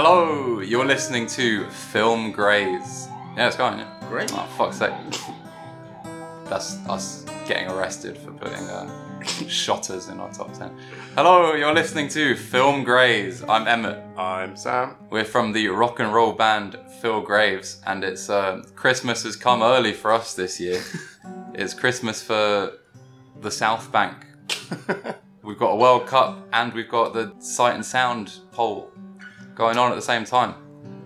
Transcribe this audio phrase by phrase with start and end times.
[0.00, 3.08] Hello, you're listening to Film Grays.
[3.36, 4.08] Yeah, it's going, yeah.
[4.08, 4.32] Great.
[4.32, 4.92] Oh, fuck's sake.
[6.44, 10.70] That's us getting arrested for putting uh, shotters in our top 10.
[11.16, 13.42] Hello, you're listening to Film Grays.
[13.48, 13.98] I'm Emmett.
[14.16, 14.94] I'm Sam.
[15.10, 19.64] We're from the rock and roll band Phil Graves, and it's uh, Christmas has come
[19.64, 20.80] early for us this year.
[21.54, 22.74] it's Christmas for
[23.40, 24.14] the South Bank.
[25.42, 28.92] We've got a World Cup and we've got the Sight and Sound poll
[29.58, 30.54] going on at the same time.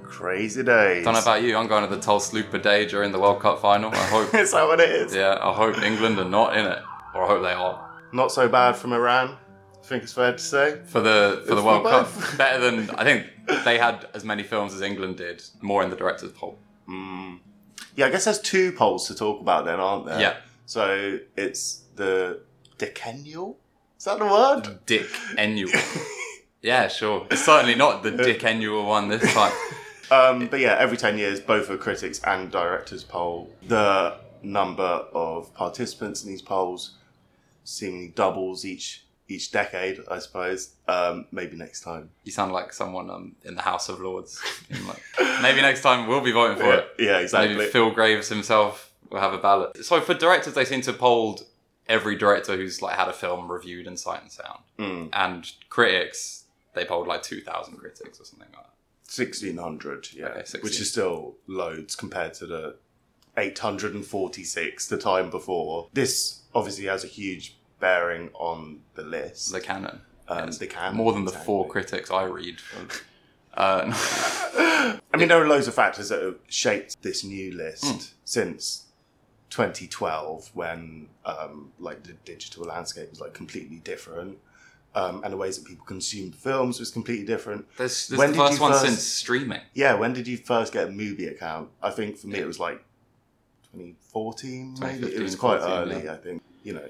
[0.05, 1.05] Crazy days.
[1.05, 1.57] Don't know about you.
[1.57, 3.91] I'm going to the Tulslooper Day during the World Cup final.
[3.91, 4.35] I hope.
[4.35, 5.15] Is that what it is?
[5.15, 6.79] yeah, I hope England are not in it,
[7.15, 9.37] or I hope they are Not so bad from Iran.
[9.83, 10.81] I think it's fair to say.
[10.85, 12.09] for the for the World Cup.
[12.37, 13.27] Better than I think
[13.65, 15.43] they had as many films as England did.
[15.63, 16.59] More in the director's poll.
[16.89, 17.41] Mm.
[17.97, 20.21] Yeah, I guess there's two polls to talk about then, aren't there?
[20.21, 20.37] Yeah.
[20.67, 22.41] So it's the
[22.79, 23.57] decennial.
[23.99, 24.79] Is that the word?
[24.87, 25.07] Dick
[25.39, 25.71] Annual.
[26.63, 27.27] yeah, sure.
[27.31, 29.53] It's certainly not the Dick Annual one this time.
[30.11, 33.49] Um, but yeah, every 10 years, both a critics and directors poll.
[33.67, 36.97] The number of participants in these polls
[37.65, 40.75] seemingly doubles each each decade, I suppose.
[40.87, 42.11] Um, maybe next time.
[42.25, 44.39] You sound like someone um, in the House of Lords.
[44.87, 45.03] like,
[45.41, 46.89] Maybe next time we'll be voting for it.
[46.99, 47.57] Yeah, exactly.
[47.57, 49.83] Maybe Phil Graves himself will have a ballot.
[49.83, 51.47] So for directors, they seem to polled
[51.89, 55.09] every director who's like had a film reviewed in Sight and Sound, Mm.
[55.15, 56.42] and critics
[56.75, 58.69] they polled like two thousand critics or something like that.
[59.15, 60.27] 1600, yeah.
[60.29, 60.63] Okay, 16.
[60.63, 62.77] Which is still loads compared to the
[63.37, 65.89] 846 the time before.
[65.93, 69.53] This obviously has a huge bearing on the list.
[69.53, 70.01] The canon.
[70.29, 70.59] Um, Yes.
[70.59, 71.47] the canon, More than the exactly.
[71.47, 72.57] four critics I read.
[73.55, 73.93] Uh,
[75.13, 77.99] I mean, there are loads of factors that have shaped this new list Hmm.
[78.25, 78.87] since
[79.51, 84.39] 2012, when um, like the digital landscape was like completely different,
[84.95, 87.67] um, and the ways that people consumed films was completely different.
[87.79, 89.61] there's there's When the did first you one first- since streaming.
[89.75, 91.71] Yeah, when did you first get a MUBI account?
[91.83, 92.85] I think for me it was like
[93.73, 95.07] 2014, maybe.
[95.15, 96.13] It was quite 14, early, yeah.
[96.13, 96.43] I think.
[96.63, 96.89] You know,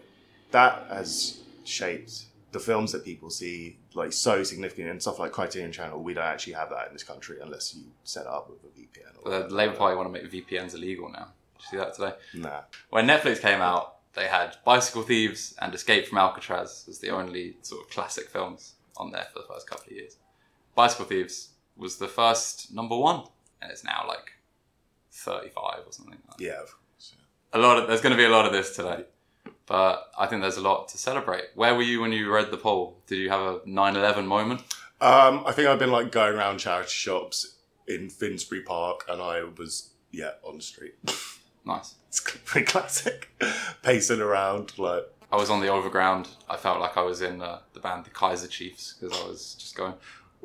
[0.51, 5.73] that has shaped the films that people see like so significant and stuff like Criterion
[5.73, 6.03] Channel.
[6.03, 9.13] We don't actually have that in this country unless you set up with a VPN.
[9.25, 9.55] Or The.
[9.55, 11.29] Labour Party want to make VPNs illegal now.
[11.57, 12.13] Did you see that today?
[12.35, 12.61] Nah.
[12.91, 17.57] When Netflix came out, they had Bicycle Thieves and Escape from Alcatraz as the only
[17.63, 20.17] sort of classic films on there for the first couple of years.
[20.75, 23.25] Bicycle Thieves was the first number one,
[23.61, 24.33] and it's now like
[25.13, 26.19] 35 or something.
[26.29, 26.45] Like that.
[26.45, 27.15] Yeah, of course.
[27.53, 29.05] A lot of there's going to be a lot of this today,
[29.67, 31.45] but I think there's a lot to celebrate.
[31.55, 32.99] Where were you when you read the poll?
[33.07, 34.63] Did you have a 9/11 moment?
[35.01, 37.57] Um, I think I've been like going around charity shops
[37.89, 40.95] in Finsbury Park and I was, yeah, on the street.
[41.65, 41.95] Nice.
[42.13, 43.31] It's pretty classic.
[43.83, 46.29] Pacing around, like, I was on the overground.
[46.47, 49.55] I felt like I was in uh, the band the Kaiser Chiefs because I was
[49.59, 49.95] just going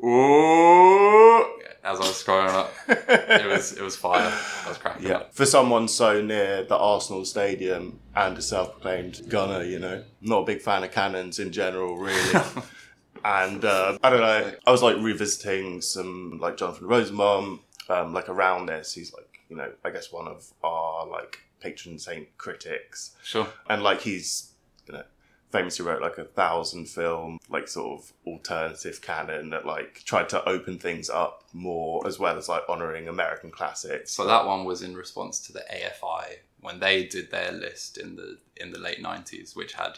[0.02, 1.44] ooh
[1.84, 2.72] as I was scrolling up.
[2.88, 4.32] It was it was fire.
[4.64, 5.34] I was cracking Yeah, up.
[5.34, 10.44] for someone so near the Arsenal stadium and a self-proclaimed gunner, you know, not a
[10.46, 12.40] big fan of cannons in general, really.
[13.24, 18.30] and uh, I don't know, I was like revisiting some like Jonathan Rosenbaum, um, like
[18.30, 18.94] around this.
[18.94, 23.48] He's like, you know, I guess one of our like patron saint critics, Sure.
[23.68, 24.52] and like he's,
[24.86, 25.02] you know.
[25.50, 30.46] Famously wrote like a thousand film, like sort of alternative canon that like tried to
[30.46, 34.10] open things up more, as well as like honoring American classics.
[34.12, 38.14] So that one was in response to the AFI when they did their list in
[38.16, 39.96] the in the late nineties, which had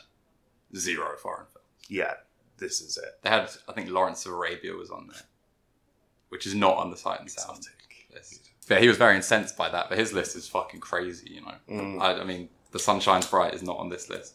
[0.77, 1.67] zero foreign films.
[1.89, 2.15] yeah,
[2.59, 3.19] this is it.
[3.23, 5.23] They had I think Lawrence of Arabia was on there,
[6.29, 8.07] which is not on the Sight and Sound Exotic.
[8.15, 8.50] list.
[8.71, 11.55] Yeah, he was very incensed by that, but his list is fucking crazy, you know.
[11.69, 12.01] Mm.
[12.01, 14.35] I, I mean, The Sun Shines Bright is not on this list.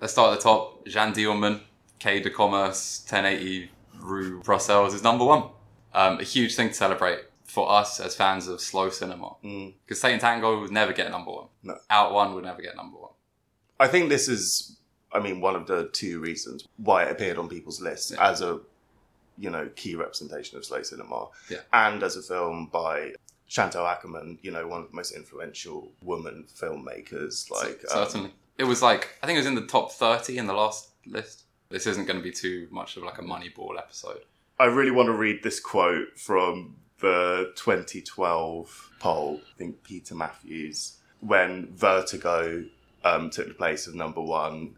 [0.00, 0.84] Let's start at the top.
[0.86, 1.60] Jeanne Dielman,
[2.00, 5.44] Quai de Commerce, 1080 Rue Brussels is number one.
[5.94, 9.34] Um, a huge thing to celebrate for us as fans of slow cinema.
[9.44, 9.74] Mm.
[9.84, 11.46] Because Satan Tango would never get number one.
[11.62, 11.76] No.
[11.88, 13.12] Out one would never get number one.
[13.78, 14.76] I think this is,
[15.12, 18.28] I mean, one of the two reasons why it appeared on people's lists Yeah.
[18.28, 18.58] as a,
[19.38, 21.58] you know, key representation of slow cinema, Yeah.
[21.72, 23.12] and as a film by
[23.48, 27.50] Chantal Akerman, you know, one of the most influential woman filmmakers.
[27.50, 28.30] Like, um, Certainly.
[28.58, 31.44] it was like, I think it was in the top 30 in the last list.
[31.68, 34.24] This isn't going to be too much of like a Moneyball episode.
[34.58, 39.40] I really want to read this quote from the 2012 poll.
[39.42, 42.64] I think Peter Matthews, when Vertigo
[43.04, 44.76] um, took the place of number one,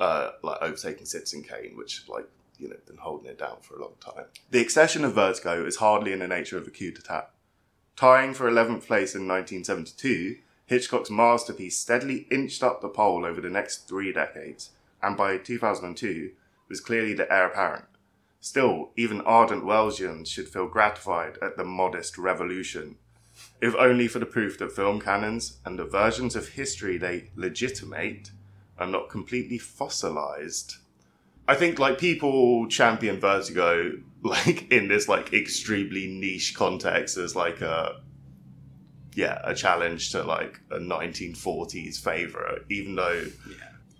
[0.00, 2.26] uh, like overtaking Citizen Kane, which like
[2.58, 4.24] you know been holding it down for a long time.
[4.50, 7.26] The accession of Vertigo is hardly in the nature of a coup d'état.
[7.96, 10.36] Tying for 11th place in 1972,
[10.66, 14.70] Hitchcock's masterpiece steadily inched up the poll over the next three decades,
[15.02, 16.32] and by 2002
[16.68, 17.84] was clearly the heir apparent.
[18.40, 22.96] Still, even ardent Wellesians should feel gratified at the modest revolution,
[23.60, 28.30] if only for the proof that film canons and the versions of history they legitimate
[28.78, 30.76] are not completely fossilized.
[31.52, 37.60] I think like people champion Vertigo like in this like extremely niche context as like
[37.60, 38.00] a
[39.14, 43.26] yeah a challenge to like a 1940s favorite, even though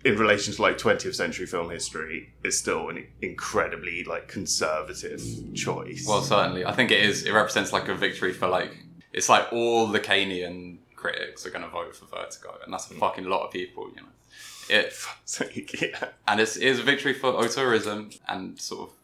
[0.03, 5.55] in relation to like 20th century film history, it's still an incredibly like conservative mm.
[5.55, 6.07] choice.
[6.07, 6.65] Well, certainly.
[6.65, 7.23] I think it is.
[7.23, 8.75] It represents like a victory for like.
[9.13, 12.95] It's like all the Canian critics are going to vote for Vertigo, and that's a
[12.95, 12.99] mm.
[12.99, 14.07] fucking lot of people, you know.
[15.25, 15.45] So,
[15.81, 16.09] yeah.
[16.27, 18.95] and it's, it is a victory for auteurism and sort of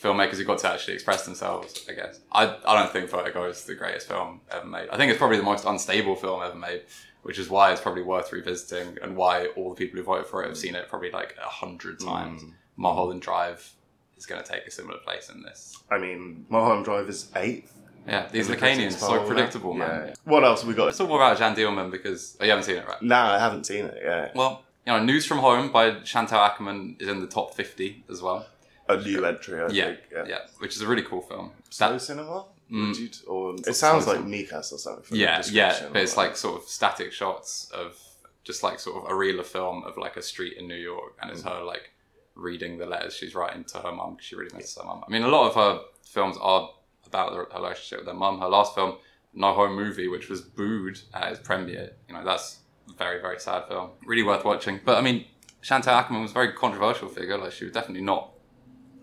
[0.00, 1.86] filmmakers who got to actually express themselves.
[1.88, 4.88] I guess I I don't think Vertigo is the greatest film ever made.
[4.90, 6.82] I think it's probably the most unstable film ever made,
[7.22, 10.42] which is why it's probably worth revisiting and why all the people who voted for
[10.44, 12.06] it have seen it probably like a hundred mm.
[12.06, 12.44] times.
[12.76, 13.72] Mulholland Drive
[14.16, 15.82] is going to take a similar place in this.
[15.90, 17.74] I mean, Mulholland Drive is eighth.
[18.06, 20.06] Yeah, these in the critics' Lacanians, so predictable, man.
[20.08, 20.14] Yeah.
[20.24, 20.86] What else have we got?
[20.86, 23.02] Let's talk more about Jeanne Dielman because oh, you haven't seen it, right?
[23.02, 23.98] No, I haven't seen it.
[24.02, 28.04] Yeah, Well, you know, News from Home by Chantal Akerman is in the top 50
[28.10, 28.46] as well.
[28.90, 29.60] a new entry.
[29.60, 30.28] I Yeah, think.
[30.30, 31.52] yeah, which is a really cool film.
[31.68, 32.46] Slow That- cinema.
[32.72, 32.98] Mm.
[32.98, 34.34] You, or it sounds like cinema.
[34.36, 35.02] Mekas or something.
[35.04, 37.98] from the yeah, yeah, but it's like sort of static shots of
[38.44, 41.12] just like sort of a reel of film of like a street in New York,
[41.20, 41.34] and Mm.
[41.34, 41.90] it's her like
[42.34, 45.04] reading the letters she's writing to her mum because she really misses her mum.
[45.06, 46.70] I mean, a lot of her films are
[47.06, 48.38] about her her relationship with her mum.
[48.40, 48.96] Her last film,
[49.34, 52.58] No Home Movie, which was booed at its premiere, you know, that's a
[52.96, 53.90] very very sad film.
[54.04, 54.80] Really worth watching.
[54.84, 55.24] But I mean,
[55.62, 57.38] Chantal Akerman was a very controversial figure.
[57.38, 58.32] Like she was definitely not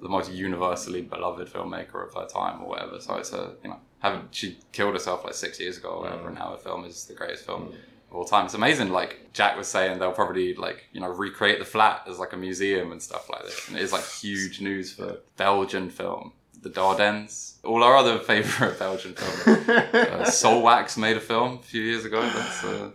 [0.01, 2.99] the most universally beloved filmmaker of her time or whatever.
[2.99, 6.27] So it's a you know, having she killed herself like six years ago or whatever,
[6.27, 7.73] and now her film is the greatest film mm.
[8.11, 8.45] of all time.
[8.45, 8.89] It's amazing.
[8.89, 12.37] Like Jack was saying, they'll probably like you know recreate the flat as like a
[12.37, 13.67] museum and stuff like this.
[13.67, 16.33] And it is like huge news for Belgian film.
[16.65, 19.69] The Dardennes, all our other favorite Belgian films.
[19.69, 22.21] Uh, Soulwax made a film a few years ago.
[22.21, 22.89] That's uh,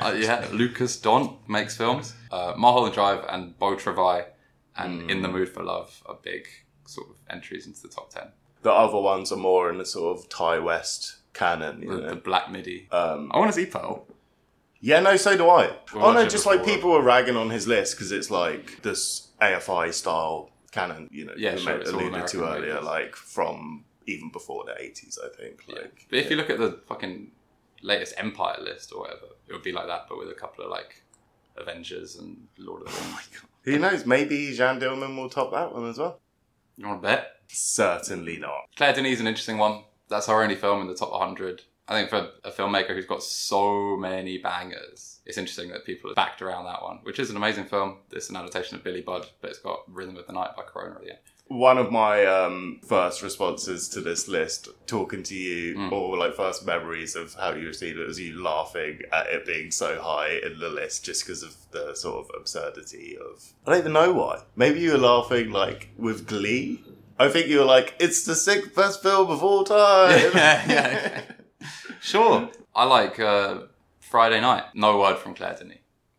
[0.00, 2.14] uh, yeah, Lukas Dhont makes films.
[2.32, 4.26] Uh, Mulholland Drive and Beau Travail
[4.76, 6.48] and In the Mood for Love are big
[6.86, 8.24] sort of entries into the top 10.
[8.62, 11.82] the other ones are more in the sort of Thai West canon.
[11.82, 12.08] You The, know?
[12.10, 12.88] the Black Midi.
[12.90, 14.04] um, I want to see Pearl.
[14.80, 15.70] yeah, no, so do I.
[15.94, 19.28] We'll oh no, just like people were ragging on his list because it's like this
[19.40, 21.08] AFI style canon.
[21.12, 22.84] You know, Yeah, sure, alluded to earlier, makers.
[22.84, 25.64] like from even before the eighties, I think.
[25.66, 25.76] Yeah.
[25.76, 27.30] Like, But if you look at the fucking
[27.82, 30.70] latest Empire list or whatever, it would be like that, but with a couple of
[30.70, 31.02] like
[31.56, 33.30] Avengers and Lord of the oh Rings.
[33.62, 34.06] who knows?
[34.06, 36.20] Maybe Jeanne Dielman will top that one as well.
[36.76, 37.32] You want to bet?
[37.48, 38.66] Certainly not.
[38.76, 39.84] Claire Denis is an interesting one.
[40.08, 41.62] That's her only film in the top 100.
[41.88, 46.16] I think for a filmmaker who's got so many bangers, it's interesting that people have
[46.16, 47.98] backed around that one, which is an amazing film.
[48.10, 50.96] It's an adaptation of Billy Budd, but it's got Rhythm of the Night by Corona
[50.96, 51.18] at the end.
[51.48, 55.92] One of my um, first responses to this list, talking to you, Mm.
[55.92, 59.70] or like first memories of how you received it, was you laughing at it being
[59.70, 63.52] so high in the list just because of the sort of absurdity of.
[63.64, 64.42] I don't even know why.
[64.56, 66.82] Maybe you were laughing like with glee.
[67.16, 71.22] I think you were like, "It's the sixth best film of all time." yeah, yeah.
[72.06, 72.48] Sure.
[72.72, 73.62] I like uh,
[73.98, 74.62] Friday Night.
[74.74, 75.78] No word from Claire Denis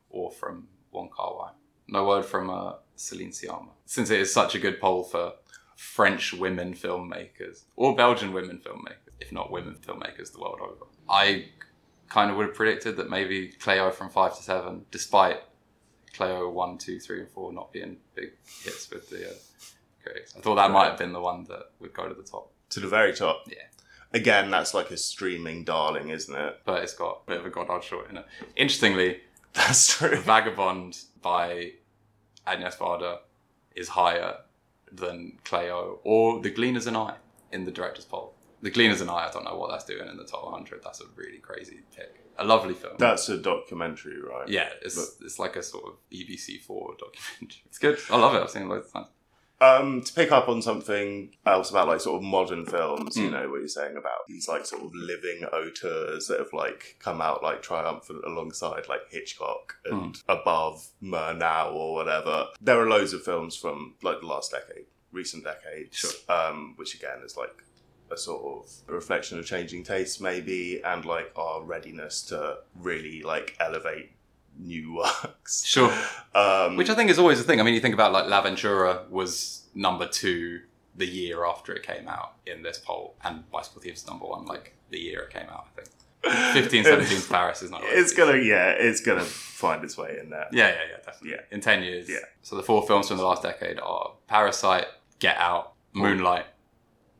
[0.09, 1.51] or from Wong Kar Wai.
[1.87, 3.69] No word from uh, Celine Sciamma.
[3.85, 5.35] Since it is such a good poll for
[5.77, 11.45] French women filmmakers or Belgian women filmmakers, if not women filmmakers the world over, I
[12.09, 15.37] kind of would have predicted that maybe Cleo from five to seven, despite
[16.13, 19.33] Cleo one, two, three, and four not being big hits with the uh,
[20.03, 20.33] critics.
[20.35, 22.51] I thought that might have been the one that would go to the top.
[22.71, 23.43] to the very top.
[23.47, 23.63] Yeah.
[24.17, 26.59] Again, that's like a streaming darling, isn't it?
[26.65, 28.25] but it's got a bit of a Godard short in it.
[28.55, 29.21] Interestingly,
[29.57, 30.17] That's true.
[30.17, 31.71] Vagabond by
[32.45, 33.19] Agnes Varda
[33.75, 34.35] is higher
[34.91, 37.15] than Cleo or The Gleaners and I
[37.51, 38.35] in the director's poll.
[38.61, 40.83] The Gleaners and I, I don't know what that's doing in the top 100.
[40.83, 42.23] That's a really crazy pick.
[42.37, 42.93] A lovely film.
[42.99, 44.47] That's a documentary, right?
[44.47, 47.61] yeah, it's, it's like a sort of BBC 4 documentary.
[47.65, 47.97] It's good.
[48.11, 48.43] I love it.
[48.43, 49.07] I've seen it loads of times.
[49.59, 53.31] Um, to pick up on something else about like sort of modern films, you Mm.
[53.31, 57.21] know, what you're saying about these like sort of living auteurs that have like come
[57.21, 62.49] out like triumphant alongside like Hitchcock and above Murnau or whatever.
[62.61, 66.11] There are loads of films from like the last decade, recent decades, Sure.
[66.29, 67.63] um, which again is like
[68.11, 73.21] a sort of a reflection of changing tastes maybe and like our readiness to really
[73.23, 74.11] like elevate
[74.59, 75.65] new works.
[75.65, 75.91] Sure.
[76.35, 77.59] Um, Which I think is always the thing.
[77.59, 80.61] I mean, you think about like La Ventura was number two
[80.95, 84.73] the year after it came out in this poll, and Bicycle Thieves number one like
[84.89, 85.67] the year it came out.
[85.75, 85.81] I
[86.53, 87.83] think 15, 17 Paris is not.
[87.83, 87.93] right.
[87.93, 90.47] It's gonna, yeah, it's gonna find its way in there.
[90.51, 91.29] Yeah, yeah, yeah, definitely.
[91.31, 91.41] Yeah.
[91.51, 92.09] In ten years.
[92.09, 92.17] Yeah.
[92.41, 94.87] So the four films from the last decade are Parasite,
[95.19, 96.45] Get Out, Moonlight,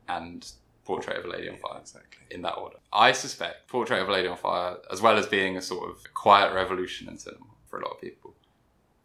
[0.10, 0.50] and
[0.88, 1.80] Portrait of a Lady on Fire.
[1.82, 2.26] Exactly.
[2.32, 2.78] In that order.
[2.94, 5.96] I suspect Portrait of a Lady on Fire, as well as being a sort of
[6.14, 8.34] quiet revolution in cinema for a lot of people,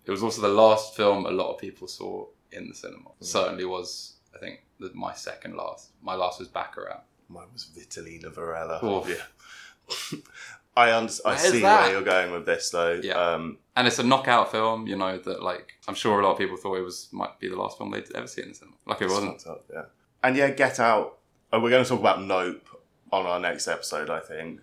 [0.06, 3.10] it was also the last film a lot of people saw in the cinema.
[3.20, 5.90] Certainly was, I think, the, my second last.
[6.00, 7.00] My last was Bacurau.
[7.28, 8.78] Mine was Vitalina Varela.
[8.84, 9.08] Oof.
[9.08, 10.18] Yeah.
[10.76, 11.82] I under- I see that?
[11.82, 13.00] where you're going with this though.
[13.02, 13.14] Yeah.
[13.14, 16.38] Um, And it's a knockout film, you know, that like I'm sure a lot of
[16.38, 18.76] people thought it was might be the last film they'd ever see in the cinema.
[18.86, 19.46] Like it wasn't.
[19.46, 19.82] up, yeah.
[20.24, 21.18] And yeah, Get Out.
[21.54, 22.66] Oh, we're going to talk about Nope
[23.12, 24.60] on our next episode, I think.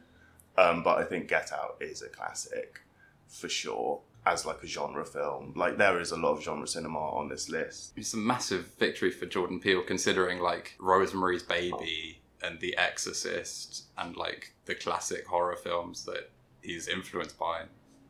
[0.58, 2.82] Um, but I think Get Out is a classic
[3.28, 5.54] for sure as like a genre film.
[5.56, 7.94] Like there is a lot of genre cinema on this list.
[7.96, 14.18] It's a massive victory for Jordan Peele considering like Rosemary's Baby and The Exorcist and
[14.18, 16.32] like the classic horror films that
[16.64, 17.66] he's influenced by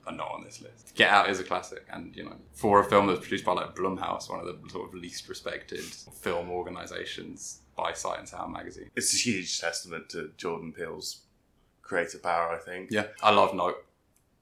[0.07, 0.95] are not on this list.
[0.95, 3.75] Get Out is a classic and you know for a film that's produced by like
[3.75, 8.89] Blumhouse, one of the sort of least respected film organizations by Sight and Sound magazine.
[8.95, 11.21] It's a huge testament to Jordan Peele's
[11.81, 12.89] creative power, I think.
[12.91, 13.85] Yeah, I love Nope.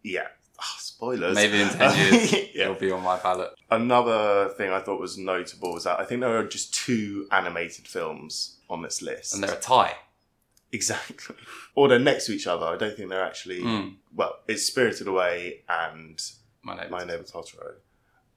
[0.03, 0.27] Yeah.
[0.59, 1.35] Ah, spoilers.
[1.35, 2.63] Maybe in 10 years yeah.
[2.63, 3.51] it'll be on my ballot.
[3.69, 7.87] Another thing I thought was notable was that I think there are just two animated
[7.87, 9.33] films on this list.
[9.35, 9.95] And they're a tie.
[10.71, 11.35] Exactly.
[11.75, 12.65] Or they're next to each other.
[12.65, 13.61] I don't think they're actually.
[13.61, 13.95] Mm.
[14.15, 16.19] Well, it's Spirited Away and
[16.63, 16.89] My name.
[16.89, 17.75] My Neighbor Totoro.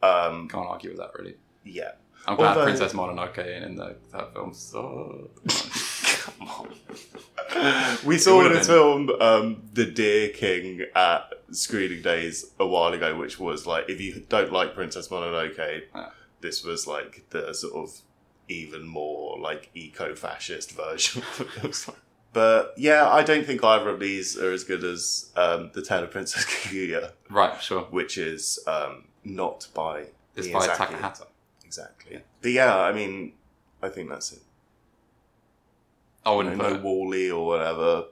[0.03, 1.37] Um, Can't argue with that really.
[1.65, 1.93] yeah.
[2.27, 4.53] I'm glad Although- Princess Mononoke in the, that film.
[4.55, 5.31] So
[6.39, 6.69] Come on.
[8.05, 8.67] we saw would've in been.
[8.67, 14.01] film um, The Deer King at screening days a while ago, which was like, if
[14.01, 16.11] you don't like Princess Mononoke, Yeah.
[16.41, 18.01] this was like the sort of
[18.49, 21.89] even more like eco fascist version of it.
[22.33, 26.05] But yeah, I don't think either of these are as good as um, The Tale
[26.05, 27.83] of Princess Kaguya, right, sure.
[27.91, 30.77] which is um, not by It's by Miyazaki.
[30.99, 31.27] Takahata.
[31.71, 32.15] Exactly.
[32.15, 32.19] Yeah.
[32.43, 33.35] But yeah, I mean,
[33.81, 34.41] I think that's it.
[36.27, 36.83] I No, wouldn't put no it.
[36.83, 38.07] WALL-E or whatever.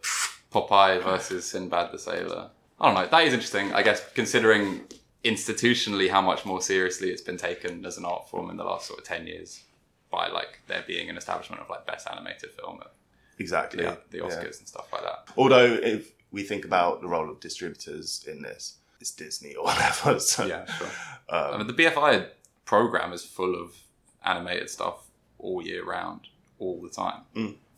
[0.52, 2.50] Popeye versus Sinbad the Sailor.
[2.80, 3.08] I don't know.
[3.08, 4.82] That is interesting, I guess, considering
[5.24, 8.86] institutionally how much more seriously it's been taken as an art form in the last
[8.86, 9.64] sort of 10 years
[10.10, 12.92] by like there being an establishment of like best animated film at
[13.40, 13.82] Exactly.
[13.84, 14.24] the, the Yeah.
[14.24, 15.28] Oscars and stuff like that.
[15.36, 20.18] Although, if we think about the role of distributors in this, it's Disney or whatever.
[20.20, 20.86] So, Yeah, sure.
[21.28, 22.26] um, I mean, the BFI
[22.68, 23.72] program is full of
[24.22, 25.06] animated stuff
[25.38, 27.22] all year round, all the time.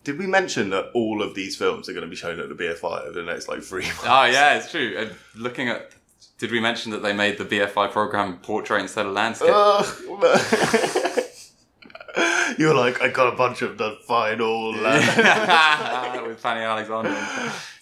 [0.03, 2.57] did we mention that all of these films are going to be shown at the
[2.57, 4.03] BFI over the next like three months?
[4.05, 4.97] Oh yeah, it's true.
[4.99, 5.93] And looking at,
[6.39, 9.51] did we mention that they made the BFI program portrait instead of landscape?
[9.53, 9.87] Ugh.
[12.59, 14.75] you were like, I got a bunch of the final.
[14.77, 17.17] uh, with Fanny Alexander.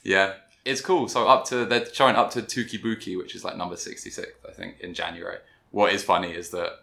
[0.05, 0.35] Yeah,
[0.67, 1.09] it's cool.
[1.09, 4.29] So up to they're showing up to Touki Bouki, which is like number sixty six,
[4.47, 5.39] I think, in January.
[5.71, 6.81] What is funny is that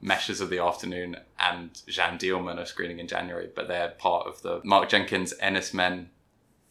[0.00, 4.40] Meshes of the Afternoon and Jeanne Dielman are screening in January, but they're part of
[4.42, 6.10] the Mark Jenkin's Enys Men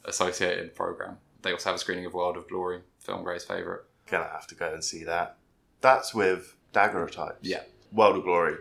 [0.05, 1.17] associated program.
[1.41, 3.83] They also have a screening of World of Glory, film Gray's favorite.
[4.07, 5.37] Gonna have to go and see that.
[5.81, 7.37] That's with Daguerreotypes.
[7.41, 7.61] Yeah.
[7.91, 8.55] World of Glory.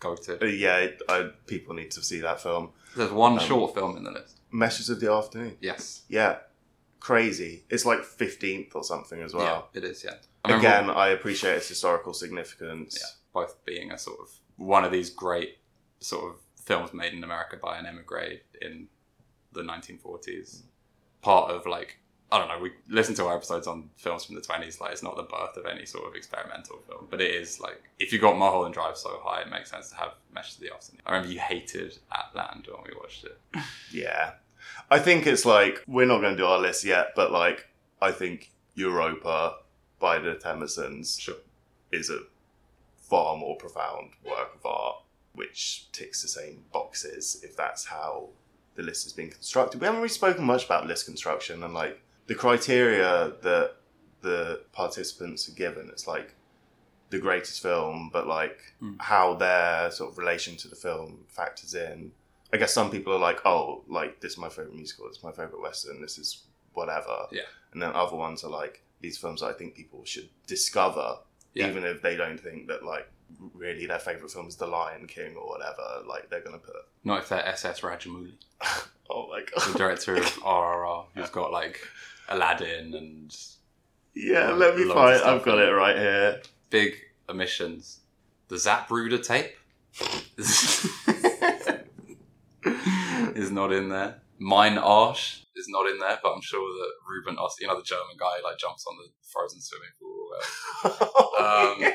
[0.00, 0.42] Go to.
[0.42, 2.70] Uh, yeah, I, people need to see that film.
[2.96, 4.38] There's one Um, short film in the list.
[4.52, 5.56] Meshes of the Afternoon.
[5.60, 6.02] Yes.
[6.08, 6.38] Yeah.
[7.00, 7.64] Crazy.
[7.70, 9.68] It's like 15th or something as well.
[9.72, 10.04] yeah, it is.
[10.04, 10.14] Yeah.
[10.44, 12.98] I Again, I appreciate its historical significance.
[13.00, 15.58] yeah, both being a sort of one of these great
[16.00, 18.86] sort of films made in America by an emigre in
[19.52, 20.62] the 1940s.
[21.20, 21.98] Part of like
[22.32, 22.58] I don't know.
[22.58, 24.80] We listen to our episodes on films from the 20s.
[24.80, 27.80] Like it's not the birth of any sort of experimental film, but it is like
[28.00, 30.72] if you got Mulholland Drive so high, it makes sense to have Mesh of the
[30.72, 31.02] Afternoon.
[31.06, 33.38] I remember you hated Atland when we watched it.
[33.92, 34.32] Yeah.
[34.90, 37.68] I think it's like, we're not going to do our list yet, but like,
[38.00, 39.56] I think Europa
[40.00, 41.36] by the Themersons Sure.
[41.92, 42.20] is a
[43.14, 44.96] far more profound work of art,
[45.34, 48.28] which ticks the same boxes if that's how
[48.76, 49.80] the list has been constructed.
[49.80, 53.68] We haven't really spoken much about list construction and like the criteria that
[54.22, 55.88] the participants are given.
[55.92, 56.34] It's like
[57.10, 58.96] the greatest film, but like Mm.
[59.00, 62.10] how their sort of relation to the film factors in.
[62.52, 65.24] I guess some people are like, oh, like this is my favorite musical, this is
[65.24, 66.28] my favorite western, this is
[66.78, 67.16] whatever.
[67.30, 67.48] Yeah.
[67.72, 71.08] And then other ones are like these films I think people should discover,
[71.54, 71.68] Yeah.
[71.68, 73.08] even if they don't think that like
[73.54, 76.02] really their favorite film is The Lion King or whatever.
[76.08, 78.32] Like they're gonna put, Not if they're SS Rajamouli,
[79.10, 81.80] oh my the director of RRR, who's got like
[82.28, 83.36] Aladdin and
[84.14, 84.50] yeah.
[84.50, 85.22] Loads Let me find.
[85.22, 86.40] I've got it right here.
[86.70, 86.94] big
[87.28, 88.00] omissions.
[88.48, 89.56] The Zapruder tape
[93.36, 94.20] is not in there.
[94.38, 97.82] Mine Arsch is not in there, but I'm sure that Ruben Ost, you know, the
[97.84, 100.13] German guy, like jumps on the frozen swimming pool.
[100.84, 101.84] Or whatever.
[101.84, 101.92] Um,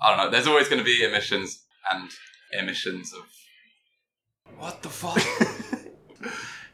[0.00, 0.30] I don't know.
[0.30, 2.10] There's always going to be emissions, and
[2.52, 3.26] emissions of
[4.58, 5.20] what the fuck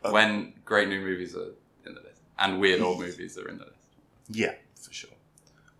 [0.12, 1.52] when great new movies are
[1.86, 3.76] in the list and weird old movies are in the list.
[4.28, 5.10] Yeah, for sure.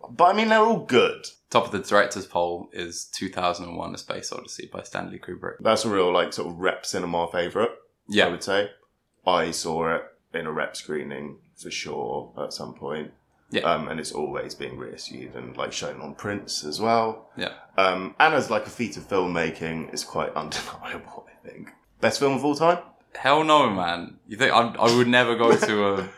[0.09, 1.27] But I mean, they're all good.
[1.49, 5.55] Top of the director's poll is 2001: A Space Odyssey by Stanley Kubrick.
[5.59, 7.71] That's a real like sort of rep cinema favorite.
[8.07, 8.69] Yeah, I would say.
[9.25, 13.11] I saw it in a rep screening for sure at some point.
[13.51, 13.61] Yeah.
[13.61, 17.29] Um, and it's always being reissued and like shown on prints as well.
[17.37, 17.53] yeah.
[17.77, 21.27] Um, and as like a feat of filmmaking, it's quite undeniable.
[21.27, 21.69] I think
[22.01, 22.79] best film of all time.
[23.13, 24.17] Hell no, man.
[24.27, 26.09] You think I, I would never go to a,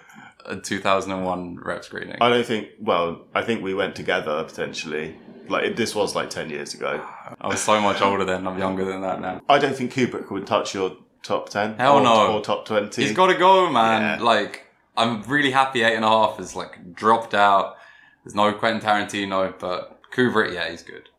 [0.45, 2.17] a 2001 rep screening?
[2.21, 2.69] I don't think.
[2.79, 5.15] Well, I think we went together potentially.
[5.49, 7.01] Like it, this was like ten years ago.
[7.39, 8.47] I was so much older then.
[8.47, 9.41] I'm younger than that now.
[9.47, 11.75] I don't think Kubrick would touch your top ten.
[11.77, 12.33] Hell or, no.
[12.33, 13.03] or top twenty.
[13.03, 14.19] He's got to go, man.
[14.19, 14.25] Yeah.
[14.25, 14.66] Like,
[14.97, 17.75] I'm really happy eight and a half is like dropped out.
[18.23, 21.09] There's no Quentin Tarantino, but Kubrick, yeah, he's good.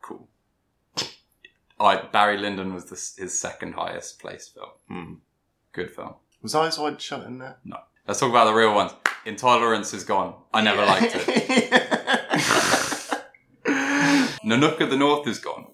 [0.00, 0.26] Cool.
[1.78, 4.70] Alright, Barry Lyndon was the, his second highest placed film.
[4.88, 5.14] Hmm.
[5.72, 6.14] Good film.
[6.42, 7.58] Was Eyes Wide Shut in there?
[7.64, 7.76] No.
[8.08, 8.92] Let's talk about the real ones.
[9.26, 10.34] Intolerance is gone.
[10.52, 11.24] I never liked it.
[14.44, 15.66] Nanook of the North is gone,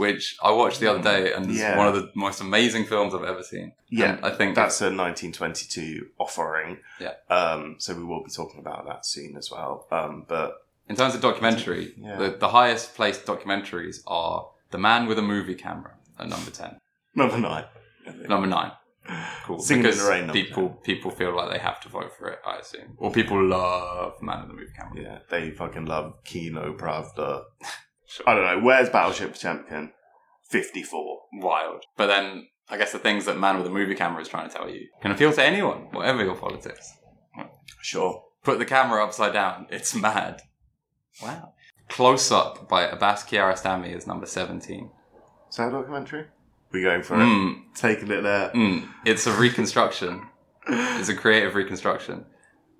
[0.00, 1.76] which I watched the other day and is Yeah.
[1.76, 3.72] one of the most amazing films I've ever seen.
[3.90, 6.78] Yeah, And I think That's a 1922 offering.
[6.98, 7.14] Yeah.
[7.28, 9.86] Um, so we will be talking about that soon as well.
[9.90, 10.48] Um, but
[10.88, 12.16] In terms of documentary, Yeah.
[12.16, 16.78] the, the highest placed documentaries are The Man with a Movie Camera at number 10.
[17.14, 17.64] number nine.
[18.28, 18.72] Number 9.
[19.44, 19.58] Cool.
[19.58, 22.28] Singing in because the Rain, number people people feel like they have to vote for
[22.28, 22.94] it, I assume.
[22.98, 25.02] Or people love Man with a Movie Camera.
[25.02, 27.44] Yeah, they fucking love Kino Pravda.
[28.26, 28.64] I don't know.
[28.64, 29.92] Where's Battleship Potemkin?
[30.48, 31.20] 54.
[31.34, 31.84] Wild.
[31.96, 34.54] But then I guess the things that Man with a Movie Camera is trying to
[34.54, 36.92] tell you can appeal to anyone, whatever your politics.
[37.82, 38.24] Sure.
[38.42, 39.66] Put the camera upside down.
[39.70, 40.42] It's mad.
[41.22, 41.52] Wow.
[41.88, 44.90] Close Up by Abbas Kiarostami is number 17.
[45.50, 46.26] Is that a documentary?
[46.72, 47.24] We're going for it?
[47.24, 48.50] Mm, Taking it there.
[48.50, 48.88] mm.
[49.04, 50.22] It's a reconstruction.
[50.68, 52.26] It's a creative reconstruction.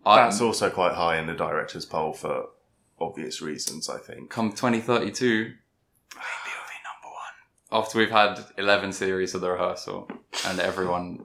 [0.04, 2.46] That's also quite high in the director's poll for
[3.00, 4.30] obvious reasons, I think.
[4.30, 5.54] come 2032, maybe it'll
[6.14, 7.82] be number one.
[7.82, 10.10] After we've had 11 series of the rehearsal
[10.46, 11.24] and everyone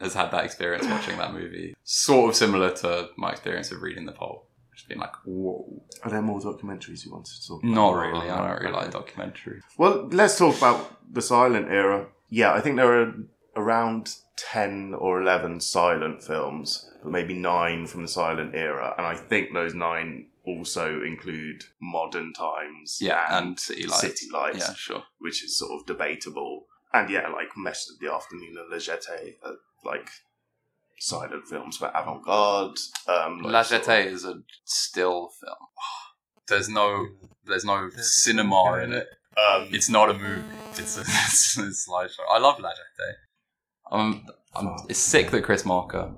[0.00, 1.74] has had that experience watching that movie.
[1.84, 4.46] Sort of similar to my experience of reading the poll.
[4.74, 5.82] Just being like, whoa.
[6.02, 7.72] Are there more documentaries you wanted to talk about?
[7.72, 8.28] Not really.
[8.28, 9.60] I don't really like documentary.
[9.78, 12.08] Well, let's talk about the silent era.
[12.28, 13.14] Yeah, I think there are
[13.56, 18.94] around 10 or 11 silent films, but maybe nine from the silent era.
[18.98, 24.00] And I think those nine also include modern times Yeah, and City Lights.
[24.00, 25.02] City Lights, Yeah, sure.
[25.18, 26.66] which is sort of debatable.
[26.92, 30.08] And yeah, like Message of the Afternoon and La Jetée are like
[30.98, 32.78] silent films, but avant garde.
[33.08, 35.56] Um, like La sort of- Jetée is a still film.
[36.48, 37.06] There's no,
[37.46, 39.06] there's no cinema in it.
[39.36, 40.42] Um, It's not a movie.
[40.76, 42.20] It's a, it's a slideshow.
[42.30, 43.12] I love La Jetée.
[43.90, 46.14] I'm, I'm, it's sick that Chris Marker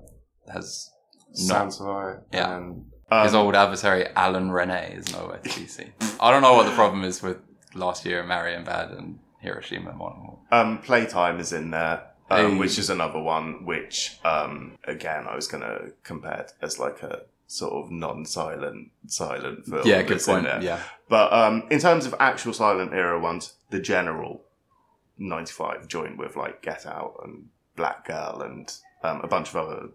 [0.52, 0.90] has
[1.28, 2.56] not Sans Soleil Yeah.
[2.56, 5.92] and his um, old adversary Alain Resnais is nowhere to be seen.
[6.20, 7.38] I don't know what the problem is with
[7.74, 10.36] last year Marienbad and Hiroshima Mon.
[10.50, 12.56] Um, Playtime is in there, um, Hey.
[12.58, 17.02] which is another one which, um, again, I was going to compare it as like
[17.02, 19.82] a sort of non-silent silent film.
[19.86, 20.44] Yeah, good in point.
[20.44, 20.60] there.
[20.62, 24.42] Yeah, But um, in terms of actual silent era ones, The General,
[25.18, 28.72] 95, joined with like Get Out and Black Girl and
[29.04, 29.88] um, a bunch of other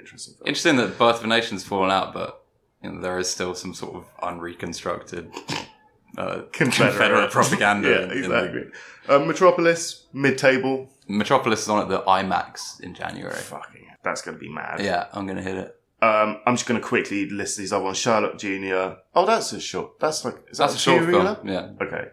[0.00, 0.46] interesting films.
[0.48, 2.44] interesting that Birth of a Nation's fallen out, but
[2.82, 5.32] you know, there is still some sort of unreconstructed
[6.16, 7.88] uh, Confederate, propaganda.
[7.90, 8.62] yeah, in- in exactly.
[9.08, 10.88] Um, Metropolis, mid-table.
[11.08, 13.34] Metropolis is on at the IMAX in January.
[13.34, 14.80] Fucking, that's going to be mad.
[14.80, 15.74] Yeah, I'm gonna hit it.
[16.00, 17.96] Um, I'm just going to quickly list these other ones.
[17.98, 18.98] Sherlock Junior.
[19.14, 19.98] Oh, that's a short.
[19.98, 21.48] That's like is That's that a short film.
[21.48, 22.08] Yeah, Okay.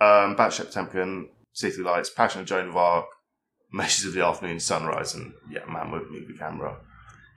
[0.00, 3.04] Um, Batship Potemkin, City Lights, Passion of Joan of Arc,
[3.70, 6.78] Meshes of the Afternoon, Sunrise, and yeah, Man with Movie Camera.